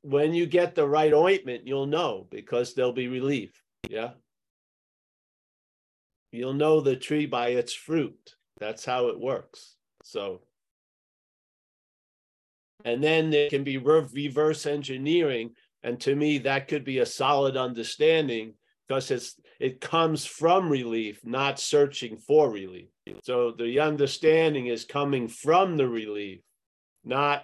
[0.01, 3.61] when you get the right ointment, you'll know because there'll be relief.
[3.89, 4.11] Yeah.
[6.32, 8.36] You'll know the tree by its fruit.
[8.59, 9.75] That's how it works.
[10.03, 10.41] So,
[12.86, 15.51] and then there can be reverse engineering.
[15.84, 18.53] And to me, that could be a solid understanding
[18.88, 22.89] because it's it comes from relief, not searching for relief.
[23.24, 26.41] So the understanding is coming from the relief,
[27.03, 27.43] not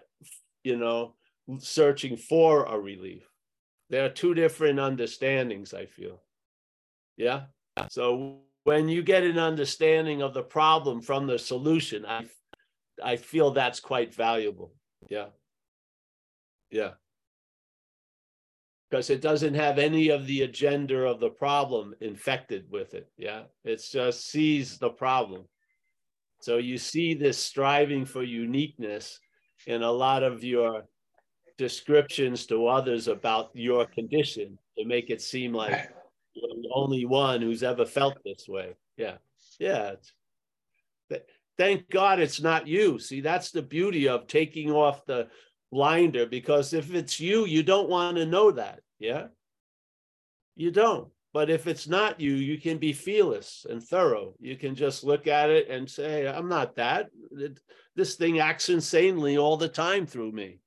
[0.64, 1.16] you know
[1.60, 3.24] searching for a relief.
[3.90, 5.74] There are two different understandings.
[5.74, 6.22] I feel,
[7.18, 7.44] yeah.
[7.90, 12.26] So when you get an understanding of the problem from the solution, I
[13.04, 14.74] I feel that's quite valuable.
[15.10, 15.28] Yeah.
[16.70, 16.92] Yeah.
[18.90, 23.10] Because it doesn't have any of the agenda of the problem infected with it.
[23.18, 23.44] Yeah.
[23.64, 25.46] It just sees the problem.
[26.44, 29.18] So you see this striving for uniqueness
[29.66, 30.84] in a lot of your
[31.58, 35.90] descriptions to others about your condition to make it seem like
[36.34, 38.76] you're the only one who's ever felt this way.
[38.98, 39.20] Yeah.
[39.58, 39.94] Yeah.
[41.58, 43.00] Thank God it's not you.
[43.00, 45.30] See, that's the beauty of taking off the
[45.72, 48.82] blinder because if it's you, you don't want to know that.
[49.00, 49.28] Yeah.
[50.58, 51.08] You don't.
[51.34, 54.36] But if it's not you, you can be fearless and thorough.
[54.40, 57.10] You can just look at it and say, I'm not that.
[57.96, 60.60] This thing acts insanely all the time through me.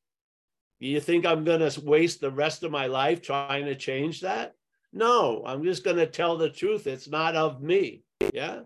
[0.81, 4.55] You think I'm going to waste the rest of my life trying to change that?
[4.93, 6.87] No, I'm just going to tell the truth.
[6.87, 8.03] It's not of me.
[8.33, 8.63] Yeah.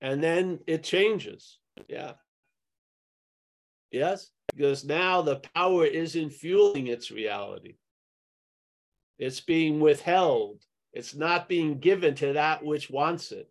[0.00, 1.58] And then it changes.
[1.86, 2.12] Yeah.
[3.90, 4.30] Yes.
[4.54, 7.74] Because now the power isn't fueling its reality,
[9.18, 10.62] it's being withheld.
[10.92, 13.48] It's not being given to that which wants it.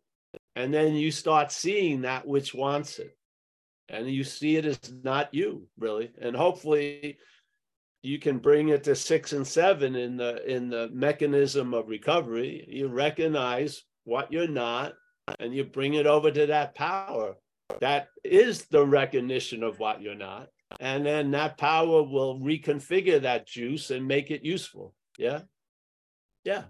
[0.55, 3.17] And then you start seeing that which wants it.
[3.89, 6.11] And you see it as not you, really.
[6.21, 7.17] And hopefully
[8.03, 12.65] you can bring it to six and seven in the in the mechanism of recovery
[12.67, 14.93] you recognize what you're not
[15.39, 17.35] and you bring it over to that power
[17.79, 20.47] that is the recognition of what you're not
[20.79, 25.41] and then that power will reconfigure that juice and make it useful yeah
[26.43, 26.63] yeah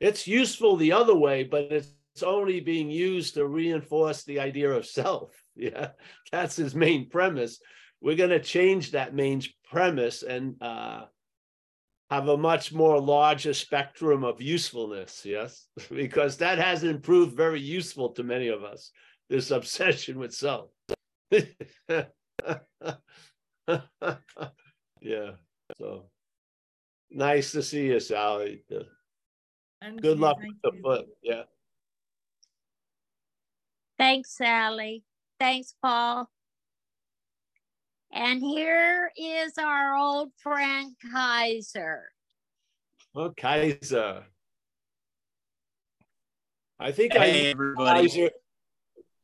[0.00, 1.92] it's useful the other way but it's
[2.22, 5.90] only being used to reinforce the idea of self yeah
[6.32, 7.58] that's his main premise
[8.00, 11.04] we're going to change that main premise and uh,
[12.10, 15.22] have a much more larger spectrum of usefulness.
[15.24, 18.90] Yes, because that hasn't proved very useful to many of us.
[19.28, 20.70] This obsession with self.
[21.32, 21.46] yeah.
[25.78, 26.08] So
[27.10, 28.62] nice to see you, Sally.
[29.82, 31.06] And Good luck with the foot.
[31.22, 31.42] Yeah.
[33.98, 35.04] Thanks, Sally.
[35.38, 36.28] Thanks, Paul.
[38.12, 42.04] And here is our old friend Kaiser.
[43.14, 44.24] Well, Kaiser.
[46.78, 48.08] I think hey, I everybody.
[48.08, 48.30] Kaiser,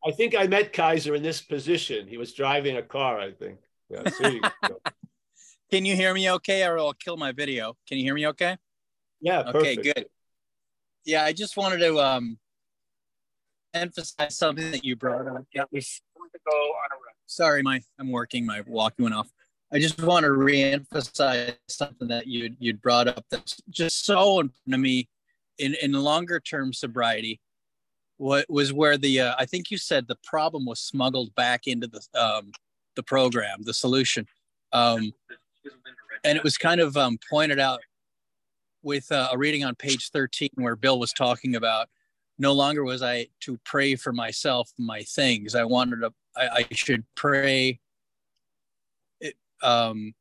[0.05, 2.09] I think I met Kaiser in this position.
[2.09, 3.59] He was driving a car, I think.
[3.89, 4.41] Yeah, you
[5.71, 7.77] Can you hear me okay or I'll kill my video?
[7.89, 8.57] Can you hear me okay?
[9.21, 9.79] Yeah, perfect.
[9.79, 10.07] Okay, good.
[11.05, 12.39] Yeah, I just wanted to um
[13.75, 15.45] emphasize something that you brought up.
[15.55, 19.29] Yeah, we to go on a sorry, my I'm working, my walkie went off.
[19.73, 24.73] I just want to reemphasize something that you you'd brought up that's just so important
[24.73, 25.09] to me
[25.59, 27.41] in in longer term sobriety.
[28.19, 31.87] What was where the uh, I think you said the problem was smuggled back into
[31.87, 32.53] the um,
[32.97, 34.27] the program, the solution,
[34.73, 35.13] um,
[36.23, 37.81] and it was kind of um, pointed out
[38.83, 41.89] with uh, a reading on page 13 where Bill was talking about
[42.39, 45.55] no longer was I to pray for myself, my things.
[45.55, 47.79] I wanted to, I, I should pray,
[49.21, 50.13] it, um,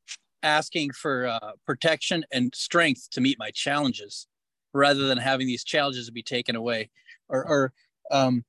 [0.44, 4.28] asking for uh, protection and strength to meet my challenges
[4.74, 6.90] rather than having these challenges be taken away
[7.30, 7.74] or, or
[8.12, 8.44] um,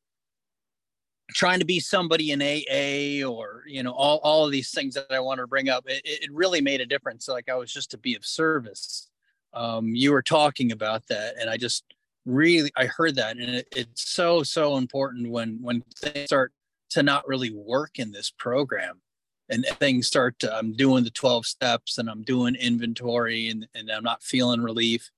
[1.31, 5.11] trying to be somebody in AA or, you know, all, all of these things that
[5.11, 5.85] I want to bring up.
[5.87, 7.29] It, it really made a difference.
[7.29, 9.09] Like I was just to be of service.
[9.55, 11.85] Um, you were talking about that and I just,
[12.25, 16.53] really i heard that and it, it's so so important when when things start
[16.89, 19.01] to not really work in this program
[19.49, 23.91] and things start to, i'm doing the 12 steps and i'm doing inventory and, and
[23.91, 25.11] i'm not feeling relief.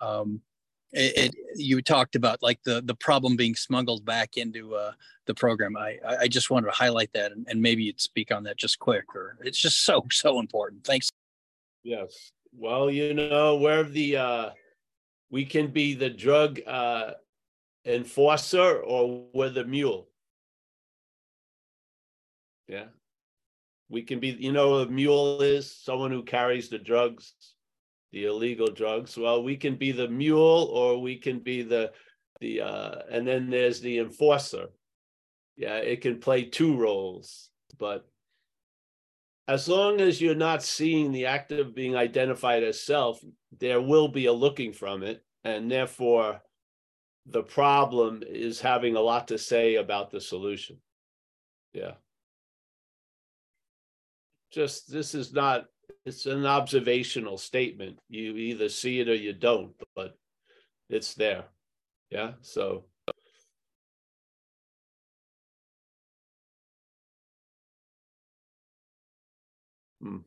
[0.00, 0.40] Um,
[0.92, 4.92] it, it, you talked about like the the problem being smuggled back into uh,
[5.26, 5.76] the program.
[5.76, 8.80] I i just wanted to highlight that and, and maybe you'd speak on that just
[8.80, 10.82] quick or it's just so so important.
[10.82, 11.08] Thanks.
[11.84, 14.50] Yes well you know where the uh
[15.30, 17.12] we can be the drug uh,
[17.84, 20.08] enforcer or we're the mule.
[22.68, 22.86] Yeah.
[23.88, 27.32] We can be, you know, a mule is someone who carries the drugs,
[28.12, 29.16] the illegal drugs.
[29.16, 31.92] Well, we can be the mule or we can be the,
[32.40, 34.66] the, uh, and then there's the enforcer.
[35.56, 38.08] Yeah, it can play two roles, but
[39.50, 43.20] as long as you're not seeing the act of being identified as self,
[43.58, 45.24] there will be a looking from it.
[45.42, 46.40] And therefore,
[47.26, 50.76] the problem is having a lot to say about the solution.
[51.72, 51.94] Yeah.
[54.52, 55.64] Just this is not,
[56.06, 57.98] it's an observational statement.
[58.08, 60.16] You either see it or you don't, but
[60.88, 61.46] it's there.
[62.08, 62.34] Yeah.
[62.42, 62.84] So
[70.00, 70.18] Hmm.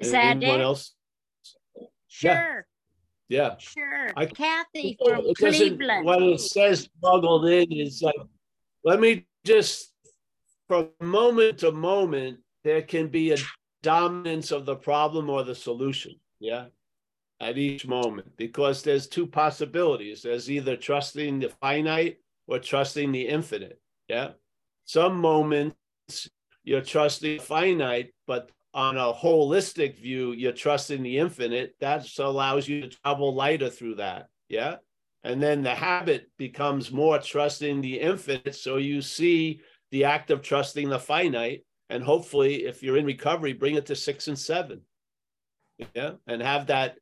[0.00, 0.64] Is that Anyone it?
[0.64, 0.94] else?
[2.08, 2.66] Sure,
[3.28, 3.56] Yeah.
[3.58, 4.12] sure.
[4.16, 6.04] I- Kathy from it Cleveland.
[6.04, 8.14] What it says smuggled in is like,
[8.84, 9.92] let me just,
[10.68, 13.36] from moment to moment, there can be a
[13.84, 16.16] dominance of the problem or the solution.
[16.40, 16.66] Yeah.
[17.40, 20.22] At each moment, because there's two possibilities.
[20.22, 23.80] There's either trusting the finite or trusting the infinite.
[24.08, 24.30] Yeah.
[24.86, 25.76] Some moments
[26.62, 31.74] you're trusting the finite, but on a holistic view, you're trusting the infinite.
[31.80, 34.28] That allows you to travel lighter through that.
[34.48, 34.76] Yeah.
[35.24, 38.54] And then the habit becomes more trusting the infinite.
[38.54, 39.60] So you see
[39.90, 41.64] the act of trusting the finite.
[41.90, 44.80] And hopefully, if you're in recovery, bring it to six and seven.
[45.94, 46.12] Yeah.
[46.26, 46.96] And have that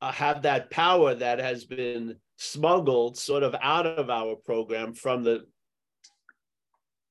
[0.00, 5.22] uh, have that power that has been smuggled sort of out of our program from
[5.22, 5.44] the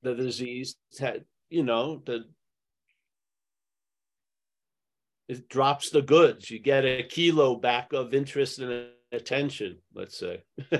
[0.01, 0.75] the disease
[1.49, 2.23] you know the
[5.29, 6.49] it drops the goods.
[6.49, 10.41] You get a kilo back of interest and attention, let's say.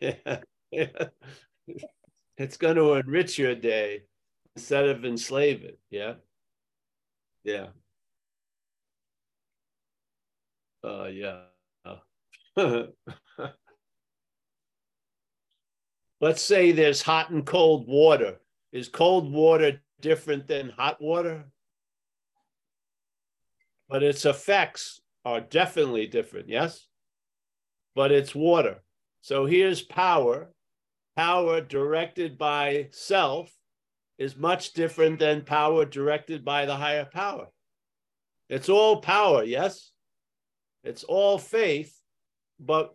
[0.00, 1.04] yeah.
[2.38, 4.04] It's going to enrich your day
[4.56, 5.78] instead of enslave it.
[5.90, 6.14] Yeah.
[7.44, 7.68] Yeah.
[10.82, 11.42] Uh, yeah.
[16.20, 18.40] Let's say there's hot and cold water.
[18.72, 21.44] Is cold water different than hot water?
[23.92, 26.86] but its effects are definitely different, yes?
[27.94, 28.82] But it's water.
[29.20, 30.50] So here's power.
[31.16, 33.52] Power directed by self
[34.18, 37.48] is much different than power directed by the higher power.
[38.48, 39.90] It's all power, yes?
[40.84, 41.98] It's all faith,
[42.58, 42.94] but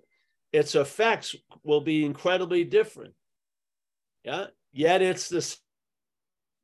[0.51, 3.13] its effects will be incredibly different.
[4.23, 5.57] Yeah, yet it's the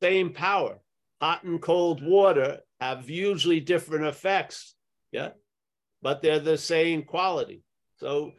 [0.02, 0.80] same power.
[1.20, 4.74] Hot and cold water have usually different effects.
[5.12, 5.30] Yeah.
[6.02, 7.62] But they're the same quality.
[7.98, 8.32] So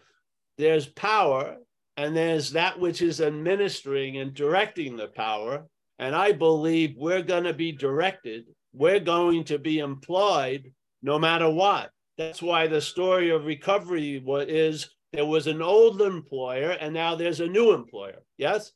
[0.58, 1.58] there's power
[1.98, 5.66] and there's that which is administering and directing the power.
[5.98, 11.50] And I believe we're going to be directed, we're going to be employed no matter
[11.50, 11.92] what.
[12.18, 17.40] That's why the story of recovery is there was an old employer and now there's
[17.40, 18.22] a new employer.
[18.38, 18.72] Yes.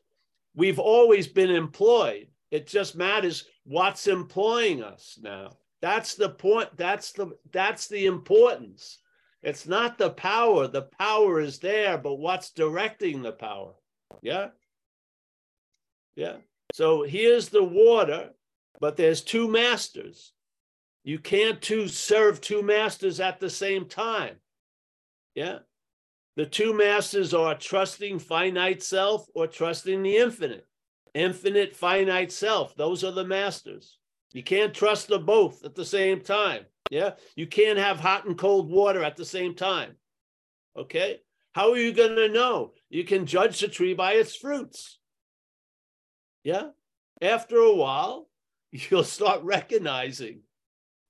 [0.55, 2.27] We've always been employed.
[2.51, 5.57] It just matters what's employing us now.
[5.81, 6.69] That's the point.
[6.75, 8.99] That's the that's the importance.
[9.41, 10.67] It's not the power.
[10.67, 13.73] The power is there, but what's directing the power?
[14.21, 14.49] Yeah.
[16.15, 16.37] Yeah.
[16.73, 18.31] So here's the water,
[18.79, 20.33] but there's two masters.
[21.03, 24.35] You can't two serve two masters at the same time.
[25.35, 25.59] Yeah.
[26.35, 30.67] The two masters are trusting finite self or trusting the infinite.
[31.13, 32.75] Infinite, finite self.
[32.75, 33.97] Those are the masters.
[34.31, 36.65] You can't trust them both at the same time.
[36.89, 37.11] Yeah.
[37.35, 39.95] You can't have hot and cold water at the same time.
[40.77, 41.19] Okay.
[41.53, 42.73] How are you going to know?
[42.89, 44.99] You can judge the tree by its fruits.
[46.43, 46.69] Yeah.
[47.21, 48.29] After a while,
[48.71, 50.41] you'll start recognizing,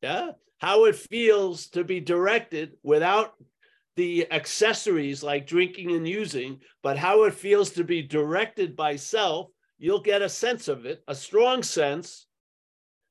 [0.02, 3.34] yeah, how it feels to be directed without
[3.96, 9.50] the accessories like drinking and using, but how it feels to be directed by self.
[9.78, 12.28] You'll get a sense of it, a strong sense,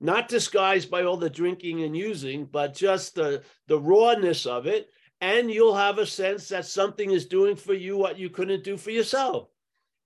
[0.00, 4.88] not disguised by all the drinking and using, but just the, the rawness of it
[5.20, 8.76] and you'll have a sense that something is doing for you what you couldn't do
[8.76, 9.48] for yourself.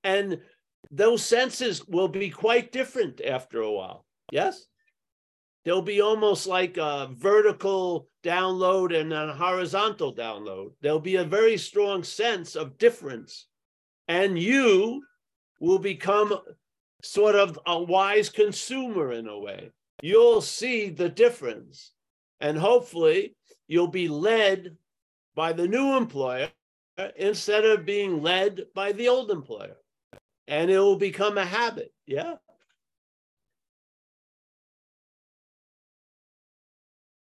[0.04, 0.40] And
[0.90, 4.06] those senses will be quite different after a while.
[4.30, 4.64] Yes?
[5.64, 10.72] They'll be almost like a vertical download and a horizontal download.
[10.80, 13.46] There'll be a very strong sense of difference.
[14.08, 15.02] And you
[15.60, 16.36] will become
[17.02, 19.70] sort of a wise consumer in a way.
[20.02, 21.92] You'll see the difference.
[22.40, 23.36] And hopefully,
[23.68, 24.76] you'll be led
[25.34, 26.50] by the new employer
[27.16, 29.76] instead of being led by the old employer.
[30.48, 31.94] And it will become a habit.
[32.04, 32.34] Yeah.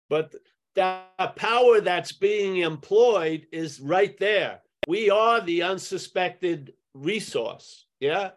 [0.09, 0.35] But
[0.75, 4.61] that power that's being employed is right there.
[4.87, 7.87] We are the unsuspected resource.
[7.99, 8.31] Yeah.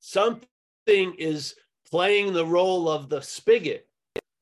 [0.00, 1.54] Something is
[1.90, 3.86] playing the role of the spigot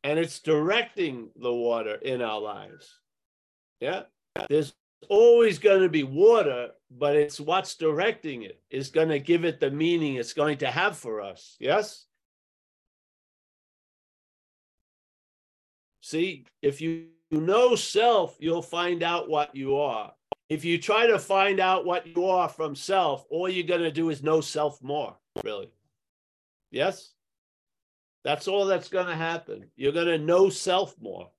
[0.04, 2.98] and it's directing the water in our lives.
[3.80, 4.02] Yeah.
[4.48, 4.74] There's
[5.08, 9.60] always going to be water, but it's what's directing it is going to give it
[9.60, 11.56] the meaning it's going to have for us.
[11.58, 12.06] Yes.
[16.02, 20.12] See, if you know self, you'll find out what you are.
[20.48, 23.92] If you try to find out what you are from self, all you're going to
[23.92, 25.70] do is know self more, really.
[26.70, 27.12] Yes?
[28.24, 29.70] That's all that's going to happen.
[29.76, 31.30] You're going to know self more.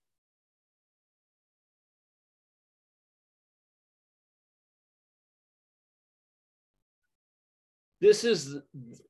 [8.01, 8.55] this is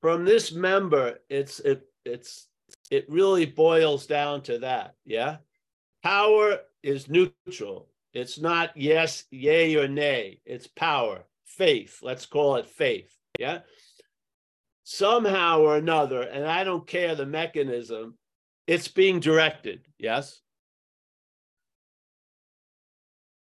[0.02, 2.48] from this member it's it it's
[2.92, 5.38] it really boils down to that yeah?
[6.02, 7.90] Power is neutral.
[8.14, 10.40] It's not yes yay or nay.
[10.46, 12.00] It's power faith.
[12.02, 13.60] Let's call it faith yeah
[14.92, 18.18] somehow or another and i don't care the mechanism
[18.66, 20.42] it's being directed yes?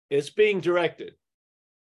[0.09, 1.15] It's being directed.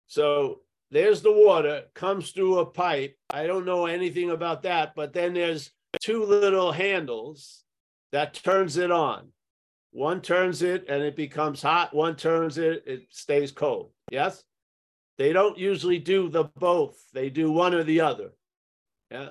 [0.06, 0.60] So
[0.90, 5.34] there's the water comes through a pipe i don't know anything about that but then
[5.34, 7.64] there's two little handles
[8.12, 9.28] that turns it on.
[9.90, 14.44] One turns it and it becomes hot one turns it it stays cold yes?
[15.18, 18.32] They don't usually do the both they do one or the other
[19.10, 19.30] yeah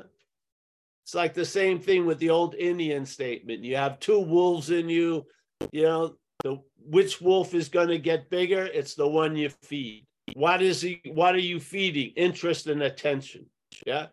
[1.03, 4.89] it's like the same thing with the old indian statement you have two wolves in
[4.89, 5.25] you
[5.71, 10.05] you know the which wolf is going to get bigger it's the one you feed
[10.35, 11.01] what is he?
[11.05, 12.13] What are you feeding?
[12.15, 13.45] Interest and attention.
[13.85, 14.07] Yeah.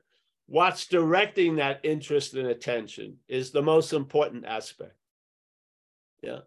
[0.47, 4.95] What's directing that interest and attention is the most important aspect.
[6.22, 6.41] Yeah.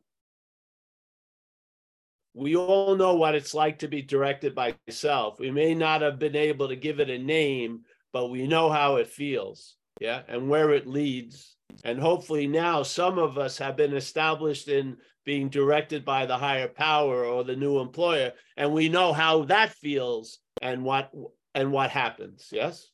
[2.33, 5.39] We all know what it's like to be directed by self.
[5.39, 7.81] We may not have been able to give it a name,
[8.11, 9.75] but we know how it feels.
[9.99, 10.21] Yeah.
[10.27, 11.55] And where it leads.
[11.83, 16.67] And hopefully now some of us have been established in being directed by the higher
[16.67, 21.11] power or the new employer and we know how that feels and what
[21.55, 22.89] and what happens yes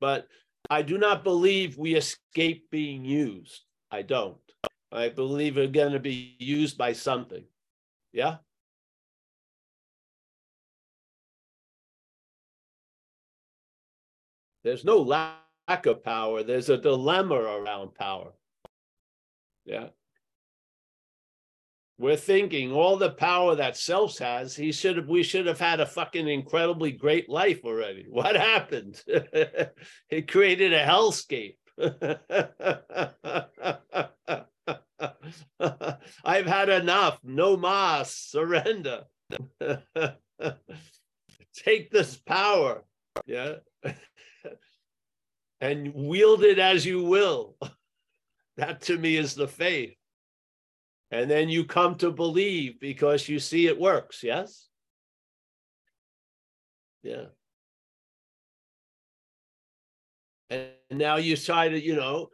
[0.00, 0.26] but
[0.70, 4.36] i do not believe we escape being used i don't
[4.90, 7.44] i believe we're going to be used by something
[8.12, 8.36] yeah
[14.64, 18.32] there's no lack of power there's a dilemma around power
[19.64, 19.88] yeah
[22.02, 25.78] we're thinking all the power that self has, he should have we should have had
[25.78, 28.06] a fucking incredibly great life already.
[28.10, 29.00] What happened?
[29.06, 31.56] it created a hellscape.
[36.24, 37.20] I've had enough.
[37.22, 39.04] No mas, surrender.
[41.54, 42.82] Take this power.
[43.26, 43.54] Yeah.
[45.62, 47.56] And wield it as you will.
[48.58, 49.96] That to me is the faith.
[51.10, 54.68] And then you come to believe because you see it works yes?
[57.02, 57.28] Yeah.
[60.50, 62.28] And now you try to you know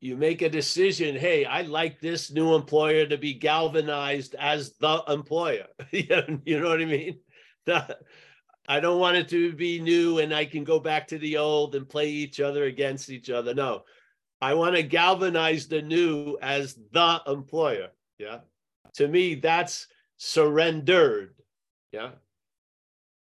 [0.00, 5.02] you make a decision hey i like this new employer to be galvanized as the
[5.08, 5.66] employer.
[5.90, 7.18] You know what i mean
[8.68, 11.74] I don't want it to be new and I can go back to the old
[11.74, 13.54] and play each other against each other.
[13.54, 13.84] No,
[14.42, 17.88] I want to galvanize the new as the employer.
[18.18, 18.40] Yeah.
[18.94, 19.86] To me, that's
[20.18, 21.34] surrendered.
[21.92, 22.10] Yeah.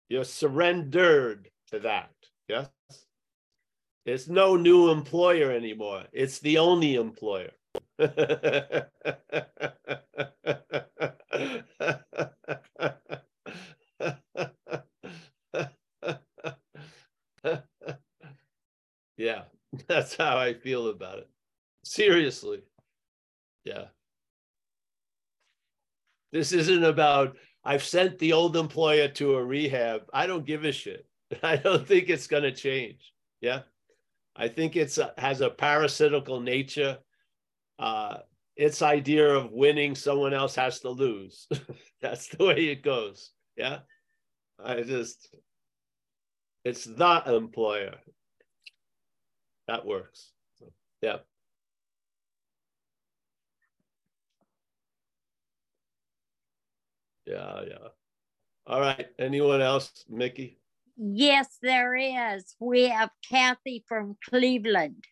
[0.08, 2.12] You're surrendered to that.
[2.48, 2.68] Yes.
[4.06, 6.04] It's no new employer anymore.
[6.12, 7.50] It's the only employer.
[19.16, 19.42] yeah,
[19.88, 21.28] that's how I feel about it.
[21.84, 22.60] Seriously.
[23.64, 23.86] Yeah.
[26.32, 30.02] This isn't about, I've sent the old employer to a rehab.
[30.12, 31.06] I don't give a shit.
[31.42, 33.12] I don't think it's going to change.
[33.40, 33.60] Yeah.
[34.36, 36.98] I think it's a, has a parasitical nature.
[37.78, 38.18] Uh,
[38.56, 41.46] its idea of winning, someone else has to lose.
[42.00, 43.30] That's the way it goes.
[43.56, 43.80] Yeah.
[44.62, 45.34] I just,
[46.64, 47.96] it's the employer.
[49.68, 50.32] That works.
[50.58, 51.18] So, yeah.
[57.26, 57.88] Yeah, yeah.
[58.66, 59.06] All right.
[59.18, 60.58] Anyone else, Mickey?
[60.96, 62.54] Yes, there is.
[62.60, 65.04] We have Kathy from Cleveland.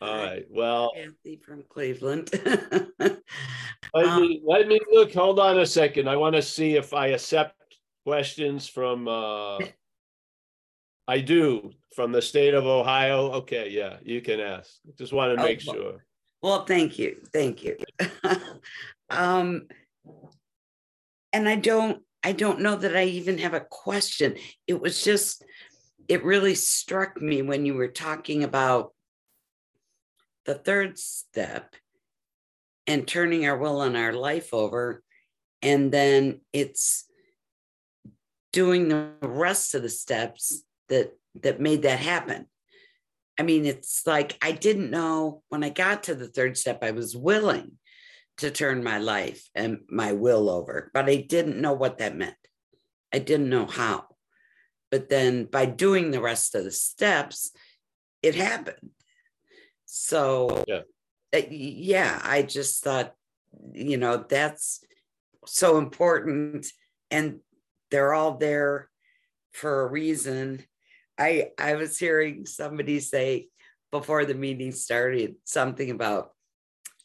[0.00, 0.44] All right.
[0.50, 2.30] Well, Kathy from Cleveland.
[3.94, 5.14] let me let me look.
[5.14, 6.08] Hold on a second.
[6.08, 7.56] I want to see if I accept
[8.04, 9.08] questions from.
[9.08, 9.58] uh
[11.06, 13.30] I do from the state of Ohio.
[13.32, 14.70] Okay, yeah, you can ask.
[14.98, 15.82] Just want to make Oh, well.
[15.82, 16.04] sure.
[16.42, 17.16] Well, thank you.
[17.32, 17.76] Thank you.
[19.10, 19.62] um,
[21.32, 24.36] and I don't, I don't know that I even have a question.
[24.66, 25.44] It was just,
[26.08, 28.94] it really struck me when you were talking about
[30.44, 31.74] the third step
[32.86, 35.02] and turning our will and our life over.
[35.62, 37.06] And then it's
[38.52, 42.46] doing the rest of the steps that that made that happen.
[43.38, 46.92] I mean, it's like I didn't know when I got to the third step, I
[46.92, 47.72] was willing
[48.38, 52.36] to turn my life and my will over, but I didn't know what that meant.
[53.12, 54.06] I didn't know how.
[54.90, 57.52] But then by doing the rest of the steps,
[58.22, 58.90] it happened.
[59.86, 60.82] So, Yeah.
[61.34, 63.14] uh, yeah, I just thought,
[63.72, 64.84] you know, that's
[65.46, 66.66] so important.
[67.10, 67.40] And
[67.90, 68.90] they're all there
[69.52, 70.64] for a reason.
[71.18, 73.48] I I was hearing somebody say
[73.90, 76.32] before the meeting started something about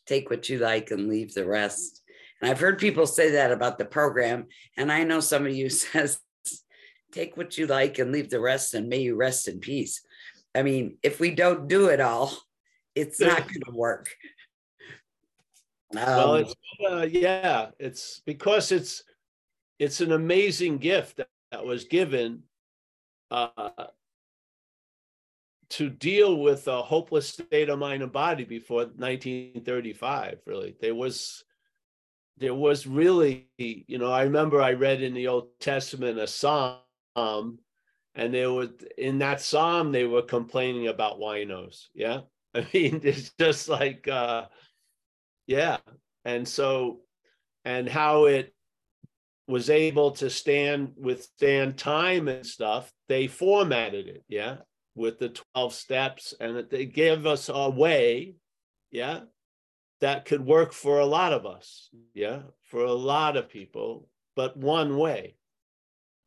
[0.08, 2.02] take what you like and leave the rest.
[2.42, 4.48] And I've heard people say that about the program.
[4.76, 6.20] And I know some of you says
[7.12, 10.02] take what you like and leave the rest and may you rest in peace.
[10.56, 12.36] I mean, if we don't do it all,
[12.96, 14.10] it's not going to work.
[15.94, 16.56] Well, Um, it's
[16.90, 19.04] uh, yeah, it's because it's
[19.80, 22.44] it's an amazing gift that, that was given
[23.32, 23.70] uh,
[25.72, 30.40] to deal with a hopeless state of mind and body before 1935.
[30.46, 31.44] Really, there was
[32.38, 36.80] there was really, you know, I remember I read in the Old Testament a psalm,
[37.16, 41.88] and there was in that psalm they were complaining about winos.
[41.94, 42.22] Yeah,
[42.56, 44.08] I mean, it's just like.
[44.08, 44.46] uh
[45.48, 45.78] yeah.
[46.26, 47.00] And so,
[47.66, 48.54] and how it
[49.48, 54.24] was able to stand, withstand time and stuff, they formatted it.
[54.28, 54.58] Yeah.
[55.00, 58.36] With the 12 steps and that they gave us a way.
[58.92, 59.22] Yeah.
[60.02, 61.90] That could work for a lot of us.
[62.14, 62.42] Yeah.
[62.64, 65.36] For a lot of people, but one way.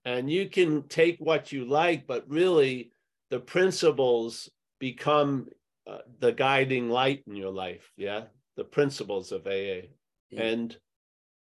[0.04, 2.92] And you can take what you like, but really
[3.30, 4.50] the principles
[4.80, 5.48] become
[5.86, 7.92] uh, the guiding light in your life.
[7.96, 8.24] Yeah
[8.56, 9.88] the principles of AA.
[10.30, 10.42] Yeah.
[10.42, 10.76] And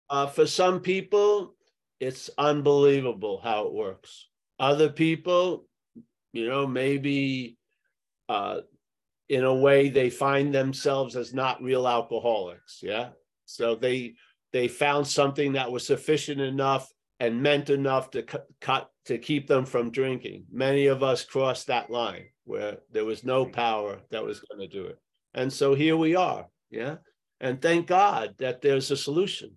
[0.09, 1.55] uh, for some people,
[1.99, 4.27] it's unbelievable how it works.
[4.59, 5.65] Other people,
[6.33, 7.57] you know, maybe
[8.29, 8.61] uh,
[9.29, 12.79] in a way they find themselves as not real alcoholics.
[12.81, 13.09] Yeah.
[13.45, 14.15] So they
[14.53, 19.47] they found something that was sufficient enough and meant enough to cut, cut to keep
[19.47, 20.45] them from drinking.
[20.51, 24.67] Many of us crossed that line where there was no power that was going to
[24.67, 24.97] do it.
[25.33, 26.47] And so here we are.
[26.69, 26.95] Yeah.
[27.39, 29.51] And thank God that there's a solution.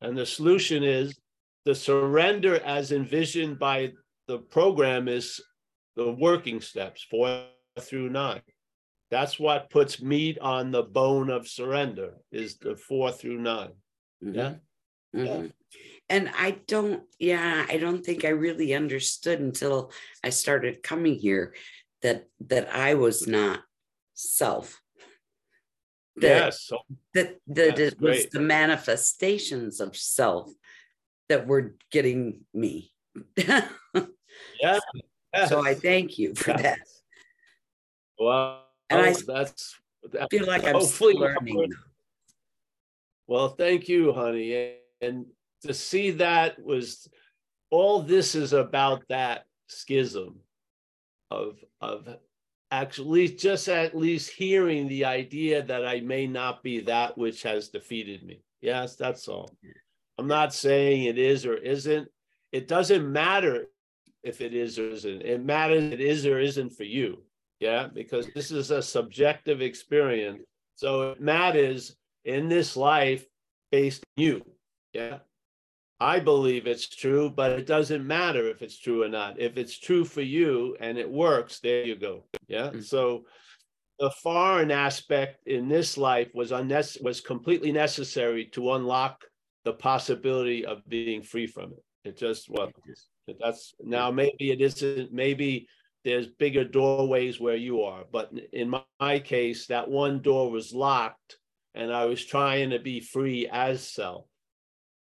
[0.00, 1.18] And the solution is
[1.64, 3.92] the surrender as envisioned by
[4.26, 5.40] the program is
[5.98, 7.44] the working steps four
[7.80, 8.40] through nine.
[9.10, 13.72] That's what puts meat on the bone of surrender is the four through nine.
[14.20, 14.54] Yeah.
[15.14, 15.26] Mhm.
[15.26, 15.52] Mhm.
[16.08, 19.90] And I don't, yeah, I don't think I really understood until
[20.22, 21.54] I started coming here
[22.02, 23.64] that that I was not
[24.14, 24.80] self.
[26.16, 26.62] That Yes.
[26.62, 26.78] So
[27.14, 28.30] that that it was great.
[28.30, 30.52] the manifestations of self
[31.28, 32.92] that were getting me.
[34.60, 34.80] Yeah.
[35.46, 36.78] So I thank you for that.
[38.18, 39.76] Well, And I oh, that's.
[40.20, 41.72] I feel like I'm hopefully still learning.
[43.26, 44.74] Well, thank you, honey.
[45.00, 45.26] And
[45.62, 47.08] to see that was
[47.70, 50.40] all this is about that schism
[51.30, 52.08] of of
[52.70, 57.68] actually just at least hearing the idea that I may not be that which has
[57.68, 58.42] defeated me.
[58.60, 59.50] Yes, that's all.
[60.18, 62.08] I'm not saying it is or isn't.
[62.52, 63.66] It doesn't matter
[64.28, 65.22] if it is or isn't.
[65.22, 67.24] It matters it is or isn't for you.
[67.60, 70.42] Yeah, because this is a subjective experience.
[70.76, 73.26] So it matters in this life
[73.72, 74.42] based on you.
[74.92, 75.18] Yeah.
[76.00, 79.40] I believe it's true, but it doesn't matter if it's true or not.
[79.40, 82.28] If it's true for you and it works, there you go.
[82.46, 82.70] Yeah.
[82.70, 82.84] Mhm.
[82.84, 83.26] So
[83.98, 89.24] the foreign aspect in this life was unnecessary, was completely necessary to unlock
[89.64, 91.84] the possibility of being free from it.
[92.04, 92.70] It just was.
[93.40, 95.68] That's now maybe it isn't, maybe
[96.04, 100.72] there's bigger doorways where you are, but in my, my case, that one door was
[100.72, 101.38] locked
[101.74, 104.26] and I was trying to be free as self.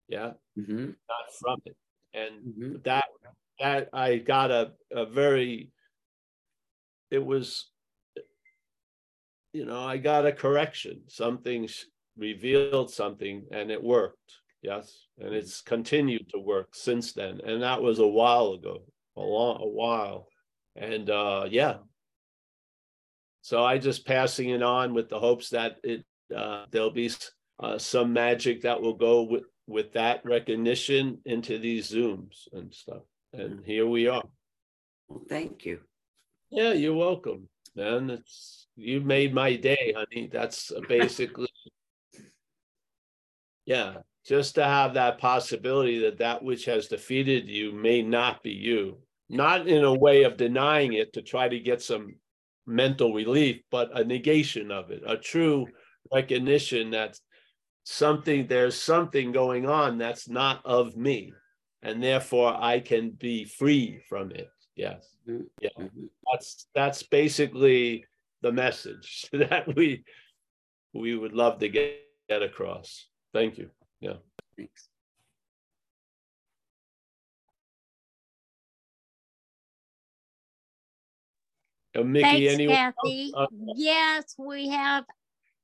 [0.07, 1.75] Yeah, Mhm, not from it.
[2.13, 2.83] And mhm.
[2.83, 3.05] that
[3.59, 5.71] that I got a, a very
[7.11, 7.69] it was
[9.53, 11.01] you know, I got a correction.
[11.07, 11.67] Something
[12.17, 14.33] revealed something and it worked.
[14.61, 15.05] Yes.
[15.19, 17.41] And it's continued to work since then.
[17.45, 18.83] And that was a while ago,
[19.15, 20.27] a long a while.
[20.75, 21.77] And uh yeah.
[23.41, 26.05] So I just passing it on with the hopes that it
[26.35, 27.11] uh there'll be
[27.59, 33.03] uh, some magic that will go with with that recognition into these zooms and stuff.
[33.33, 34.23] And here we are.
[35.07, 35.79] Well, thank you.
[36.49, 38.09] Yeah, you're welcome, man.
[38.09, 40.29] It's you made my day, honey.
[40.31, 41.49] That's basically
[43.65, 43.97] yeah,
[44.27, 48.97] just to have that possibility that that which has defeated you may not be you.
[49.29, 52.15] Not in a way of denying it to try to get some
[52.65, 55.65] mental relief, but a negation of it, a true
[56.13, 57.17] recognition that
[57.83, 61.31] something there's something going on that's not of me,
[61.81, 64.49] and therefore I can be free from it.
[64.75, 65.69] Yes Mhm, Yeah.
[65.79, 66.09] mhm.
[66.31, 68.05] that's that's basically
[68.41, 70.03] the message that we
[70.93, 73.07] we would love to get, get across.
[73.33, 73.69] Thank you.
[74.01, 74.89] Thanks.
[81.95, 82.75] Uh, Mickey, Thanks, anyone?
[82.75, 83.31] Kathy.
[83.35, 85.05] Uh, Yes, we have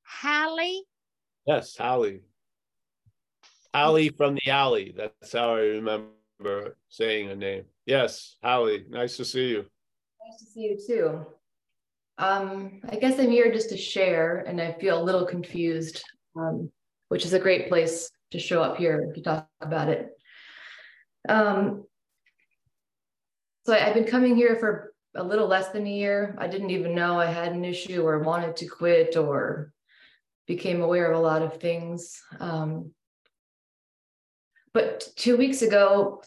[0.04, 0.84] Hallie.
[1.46, 2.22] Yes, Hallie.
[3.74, 4.94] Hallie from the alley.
[4.96, 7.66] That's how I remember saying her name.
[7.86, 8.86] Yes, Hallie.
[8.90, 9.66] Nice to see you.
[10.28, 11.26] Nice to see you too.
[12.20, 16.04] Um, I guess I'm here just to share, and I feel a little confused,
[16.36, 16.72] um,
[17.10, 20.10] which is a great place to show up here to talk about it.
[21.30, 21.86] Um,
[23.66, 26.36] so I, I've been coming here for a little less than a year.
[26.40, 29.72] I didn't even know I had an issue or wanted to quit or
[30.48, 32.20] became aware of a lot of things.
[32.40, 32.92] Um,
[34.74, 36.24] but two weeks ago,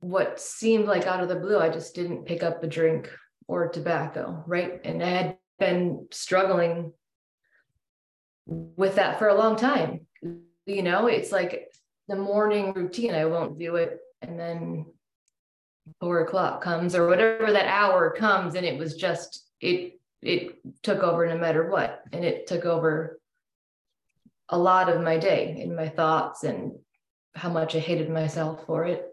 [0.00, 3.08] what seemed like out of the blue, I just didn't pick up a drink
[3.46, 4.80] or tobacco, right?
[4.84, 6.92] And I had been struggling
[8.46, 10.06] with that for a long time.
[10.66, 11.72] You know, it's like
[12.08, 13.98] the morning routine, I won't do it.
[14.22, 14.86] And then
[16.00, 21.02] four o'clock comes or whatever that hour comes, and it was just, it it took
[21.02, 22.02] over no matter what.
[22.12, 23.20] And it took over
[24.48, 26.72] a lot of my day and my thoughts and
[27.34, 29.06] how much I hated myself for it.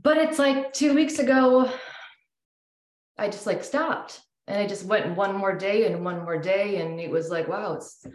[0.00, 1.70] But it's like two weeks ago,
[3.18, 6.80] I just like stopped and I just went one more day and one more day.
[6.80, 8.06] And it was like, wow, it's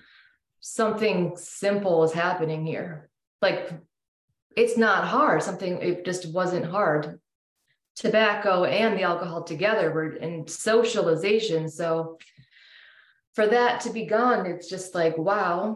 [0.67, 3.07] something simple is happening here.
[3.39, 3.71] Like
[4.57, 5.43] it's not hard.
[5.43, 7.19] Something, it just wasn't hard.
[7.95, 11.69] Tobacco and the alcohol together were in socialization.
[11.69, 12.17] So
[13.35, 15.75] for that to be gone, it's just like, wow.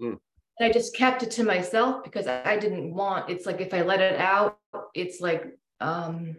[0.00, 0.18] Mm.
[0.58, 3.82] And I just kept it to myself because I didn't want, it's like if I
[3.82, 4.58] let it out,
[4.92, 6.34] it's like, um,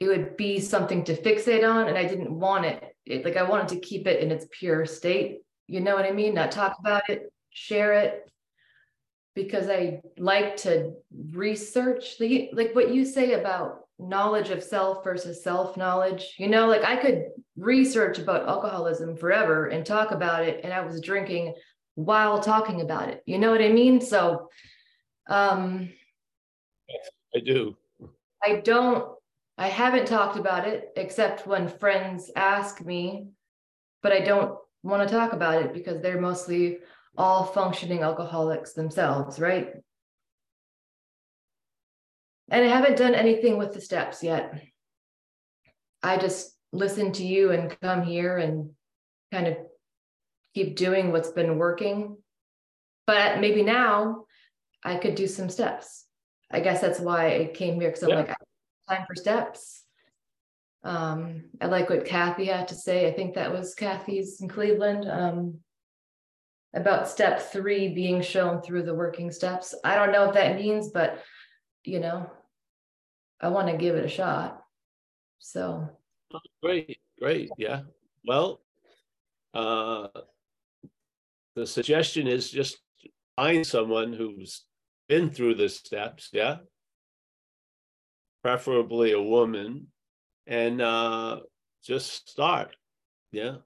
[0.00, 2.96] it would be something to fixate on and I didn't want it.
[3.04, 5.42] It like I wanted to keep it in its pure state.
[5.66, 6.34] You know what I mean?
[6.34, 8.30] Not talk about it, share it.
[9.34, 10.92] Because I like to
[11.30, 16.34] research the like what you say about knowledge of self versus self-knowledge.
[16.38, 17.26] You know, like I could
[17.56, 20.60] research about alcoholism forever and talk about it.
[20.64, 21.54] And I was drinking
[21.94, 23.22] while talking about it.
[23.24, 24.00] You know what I mean?
[24.00, 24.48] So
[25.28, 25.88] um
[27.34, 27.76] I do.
[28.44, 29.08] I don't,
[29.56, 33.28] I haven't talked about it except when friends ask me,
[34.02, 36.78] but I don't want to talk about it because they're mostly
[37.16, 39.74] all functioning alcoholics themselves, right?
[42.50, 44.62] And I haven't done anything with the steps yet.
[46.02, 48.70] I just listen to you and come here and
[49.30, 49.56] kind of
[50.54, 52.16] keep doing what's been working.
[53.06, 54.24] But maybe now
[54.82, 56.06] I could do some steps.
[56.50, 58.16] I guess that's why I came here because I'm Yeah.
[58.16, 58.36] like,
[58.88, 59.81] time for steps.
[60.84, 63.06] Um, I like what Kathy had to say.
[63.06, 65.08] I think that was Kathy's in Cleveland.
[65.08, 65.58] Um,
[66.74, 69.74] about step three being shown through the working steps.
[69.84, 71.22] I don't know what that means, but
[71.84, 72.30] you know,
[73.40, 74.62] I want to give it a shot.
[75.38, 75.90] So
[76.62, 77.82] Great, great, yeah.
[78.26, 78.62] Well,
[79.54, 80.08] uh,
[81.56, 82.78] the suggestion is just
[83.36, 84.64] find someone who's
[85.08, 86.58] been through the steps, yeah?
[88.42, 89.88] Preferably a woman,
[90.46, 91.40] and uh,
[91.82, 92.76] just start,
[93.30, 93.56] yeah?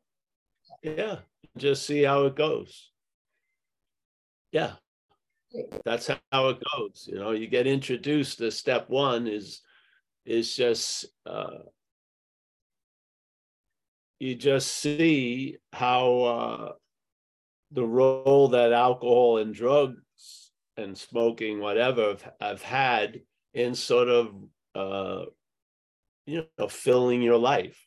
[0.83, 1.19] Yeah,
[1.57, 2.91] just see how it goes.
[4.53, 4.73] Yeah.
[5.85, 9.61] That's how it goes, you know, you get introduced to step one is,
[10.27, 11.59] is just, uh,
[14.19, 16.73] you just see how uh,
[17.71, 23.21] the role that alcohol and drugs and smoking, whatever, have, have had
[23.55, 24.35] in sort of,
[24.75, 25.25] uh,
[26.27, 27.79] you know, filling your life,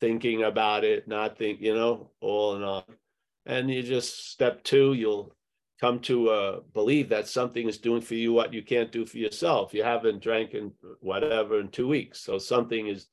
[0.00, 2.84] thinking about it, not think, you know, all and all
[3.46, 5.34] And you just step two, you'll
[5.80, 9.18] come to uh, believe that something is doing for you what you can't do for
[9.18, 9.74] yourself.
[9.74, 13.06] You haven't drank in whatever in two weeks, so something is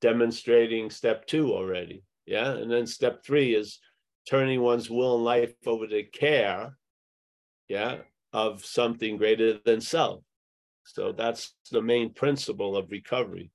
[0.00, 2.04] demonstrating step two already.
[2.26, 2.50] Yeah.
[2.52, 3.78] And then step three is
[4.28, 6.76] turning one's will and life over to care.
[7.68, 7.98] Yeah.
[8.32, 10.24] Of something greater than self.
[10.84, 13.50] So that's the main principle of recovery.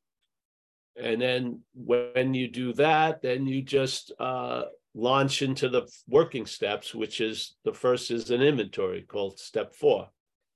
[0.95, 4.63] And then when you do that, then you just uh,
[4.93, 10.09] launch into the working steps, which is the first is an inventory called step four.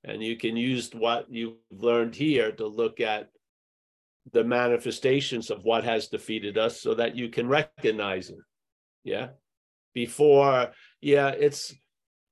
[0.03, 3.29] And you can use what you've learned here to look at
[4.31, 8.37] the manifestations of what has defeated us so that you can recognize it.
[9.03, 9.29] Yeah.
[9.93, 11.73] Before, yeah, it's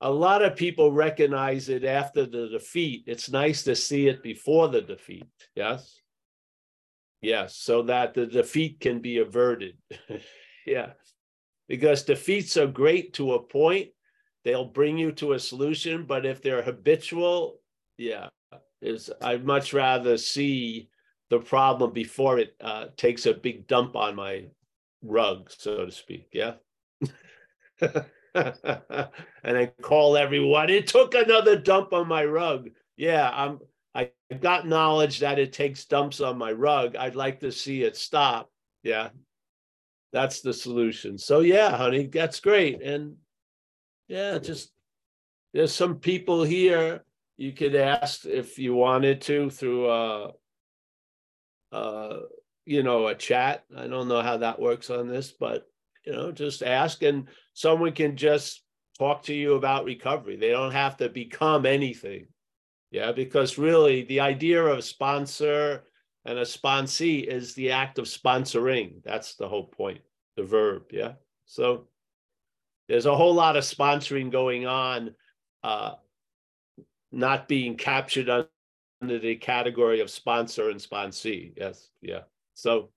[0.01, 3.03] a lot of people recognize it after the defeat.
[3.07, 5.25] It's nice to see it before the defeat.
[5.55, 6.00] Yes.
[7.21, 7.55] Yes.
[7.55, 9.77] So that the defeat can be averted.
[10.65, 10.91] yeah.
[11.67, 13.89] Because defeats are great to a point.
[14.43, 16.05] They'll bring you to a solution.
[16.05, 17.59] But if they're habitual,
[17.97, 18.29] yeah,
[18.81, 20.89] is I'd much rather see
[21.29, 24.45] the problem before it uh, takes a big dump on my
[25.03, 26.27] rug, so to speak.
[26.33, 26.55] Yeah.
[27.81, 28.05] and
[29.43, 30.69] I call everyone.
[30.69, 32.69] It took another dump on my rug.
[32.97, 33.59] Yeah, I'm.
[33.93, 36.95] I got knowledge that it takes dumps on my rug.
[36.95, 38.49] I'd like to see it stop.
[38.83, 39.09] Yeah,
[40.13, 41.17] that's the solution.
[41.17, 42.81] So yeah, honey, that's great.
[42.81, 43.17] And
[44.07, 44.71] yeah, just
[45.53, 47.03] there's some people here
[47.37, 50.31] you could ask if you wanted to through uh
[51.71, 52.17] uh,
[52.65, 53.63] you know, a chat.
[53.75, 55.67] I don't know how that works on this, but
[56.05, 58.63] you know, just ask and someone can just
[58.97, 60.35] talk to you about recovery.
[60.35, 62.27] They don't have to become anything.
[62.91, 65.83] Yeah, because really the idea of sponsor
[66.25, 69.01] and a sponsee is the act of sponsoring.
[69.03, 70.01] That's the whole point,
[70.35, 70.83] the verb.
[70.91, 71.13] Yeah.
[71.45, 71.87] So
[72.89, 75.15] there's a whole lot of sponsoring going on,
[75.63, 75.93] uh,
[77.13, 81.53] not being captured under the category of sponsor and sponsee.
[81.55, 82.21] Yes, yeah.
[82.53, 82.89] So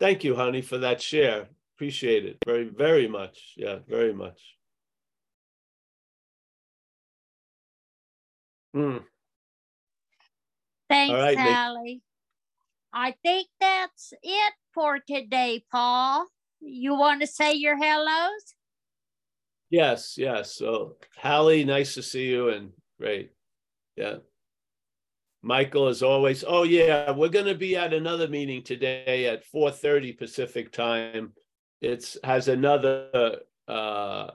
[0.00, 1.48] thank you, honey, for that share.
[1.76, 3.52] Appreciate it very, very much.
[3.56, 4.40] Yeah, very much.
[8.72, 8.98] Hmm.
[10.88, 11.36] Thanks, right,
[11.84, 12.00] Nick.
[12.92, 16.26] I think that's it for today, Paul.
[16.60, 18.54] You want to say your hellos?
[19.68, 20.52] Yes, yes.
[20.52, 23.32] So Hallie, nice to see you and great.
[23.96, 24.16] Yeah.
[25.42, 26.44] Michael, as always.
[26.46, 31.32] Oh yeah, we're going to be at another meeting today at 4:30 Pacific time.
[31.80, 34.30] It's has another uh,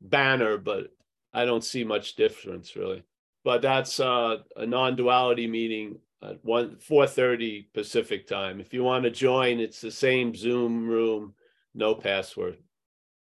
[0.00, 0.88] banner, but
[1.32, 3.04] I don't see much difference really.
[3.44, 8.60] But that's uh, a non-duality meeting at one 4:30 Pacific time.
[8.60, 11.34] If you want to join, it's the same Zoom room,
[11.74, 12.56] no password.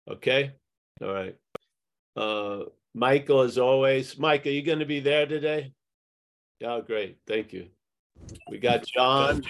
[0.09, 0.53] Okay,
[1.03, 1.37] all right.
[2.17, 2.65] Uh,
[2.95, 5.75] Michael, as always, Mike, are you going to be there today?
[6.61, 7.19] Yeah, great.
[7.27, 7.69] Thank you.
[8.51, 9.43] We got John,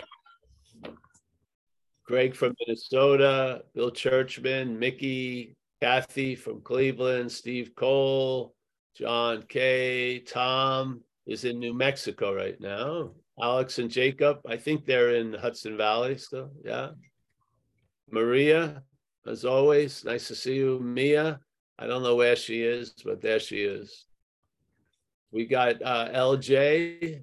[2.04, 8.55] Greg from Minnesota, Bill Churchman, Mickey, Kathy from Cleveland, Steve Cole,
[8.96, 10.20] John K.
[10.20, 13.12] Tom is in New Mexico right now.
[13.40, 16.50] Alex and Jacob, I think they're in Hudson Valley still.
[16.64, 16.90] Yeah.
[18.10, 18.82] Maria,
[19.26, 20.80] as always, nice to see you.
[20.80, 21.40] Mia,
[21.78, 24.06] I don't know where she is, but there she is.
[25.32, 27.22] We got uh, LJ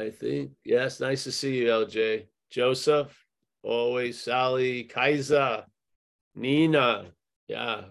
[0.00, 0.52] I think.
[0.64, 2.26] Yes, nice to see you, LJ.
[2.50, 3.14] Joseph,
[3.62, 5.64] always Sally, Kaiser,
[6.34, 7.12] Nina.
[7.48, 7.82] Yeah.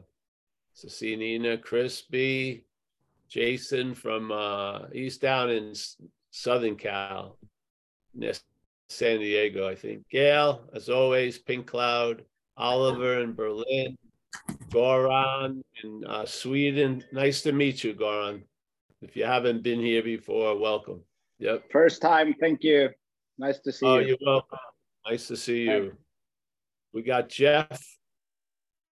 [0.81, 2.65] To see Nina, Crispy,
[3.29, 5.73] Jason from uh he's down in
[6.31, 7.37] Southern Cal.
[8.13, 8.41] Yes,
[8.89, 10.07] San Diego, I think.
[10.09, 12.23] Gail, as always, Pink Cloud,
[12.57, 13.97] Oliver in Berlin,
[14.69, 17.03] Goran in uh, Sweden.
[17.11, 18.43] Nice to meet you, Goran.
[19.01, 21.01] If you haven't been here before, welcome.
[21.39, 21.71] Yep.
[21.71, 22.33] First time.
[22.39, 22.89] Thank you.
[23.37, 24.01] Nice to see oh, you.
[24.03, 24.59] Oh, you're welcome.
[25.07, 25.93] Nice to see you.
[26.93, 27.81] We got Jeff,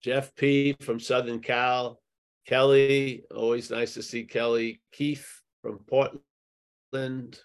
[0.01, 1.99] Jeff P from Southern Cal,
[2.47, 3.23] Kelly.
[3.35, 4.81] Always nice to see Kelly.
[4.91, 5.27] Keith
[5.61, 7.39] from Portland.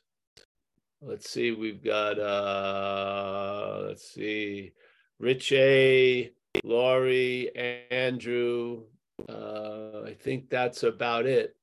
[1.01, 4.73] Let's see, we've got uh let's see,
[5.19, 6.31] Rich A,
[6.63, 7.51] Laurie,
[7.91, 8.85] Andrew.
[9.29, 11.57] Uh, I think that's about it.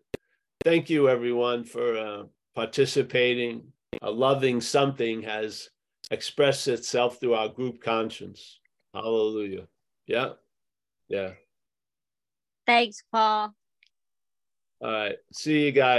[0.66, 3.72] Thank you, everyone, for uh, participating.
[4.02, 5.70] A loving something has
[6.12, 8.60] expressed itself through our group conscience.
[8.94, 9.68] Hallelujah.
[10.06, 10.34] Yeah.
[11.08, 11.32] Yeah.
[12.70, 13.56] Thanks, Paul.
[14.80, 15.16] All right.
[15.34, 15.98] See you guys.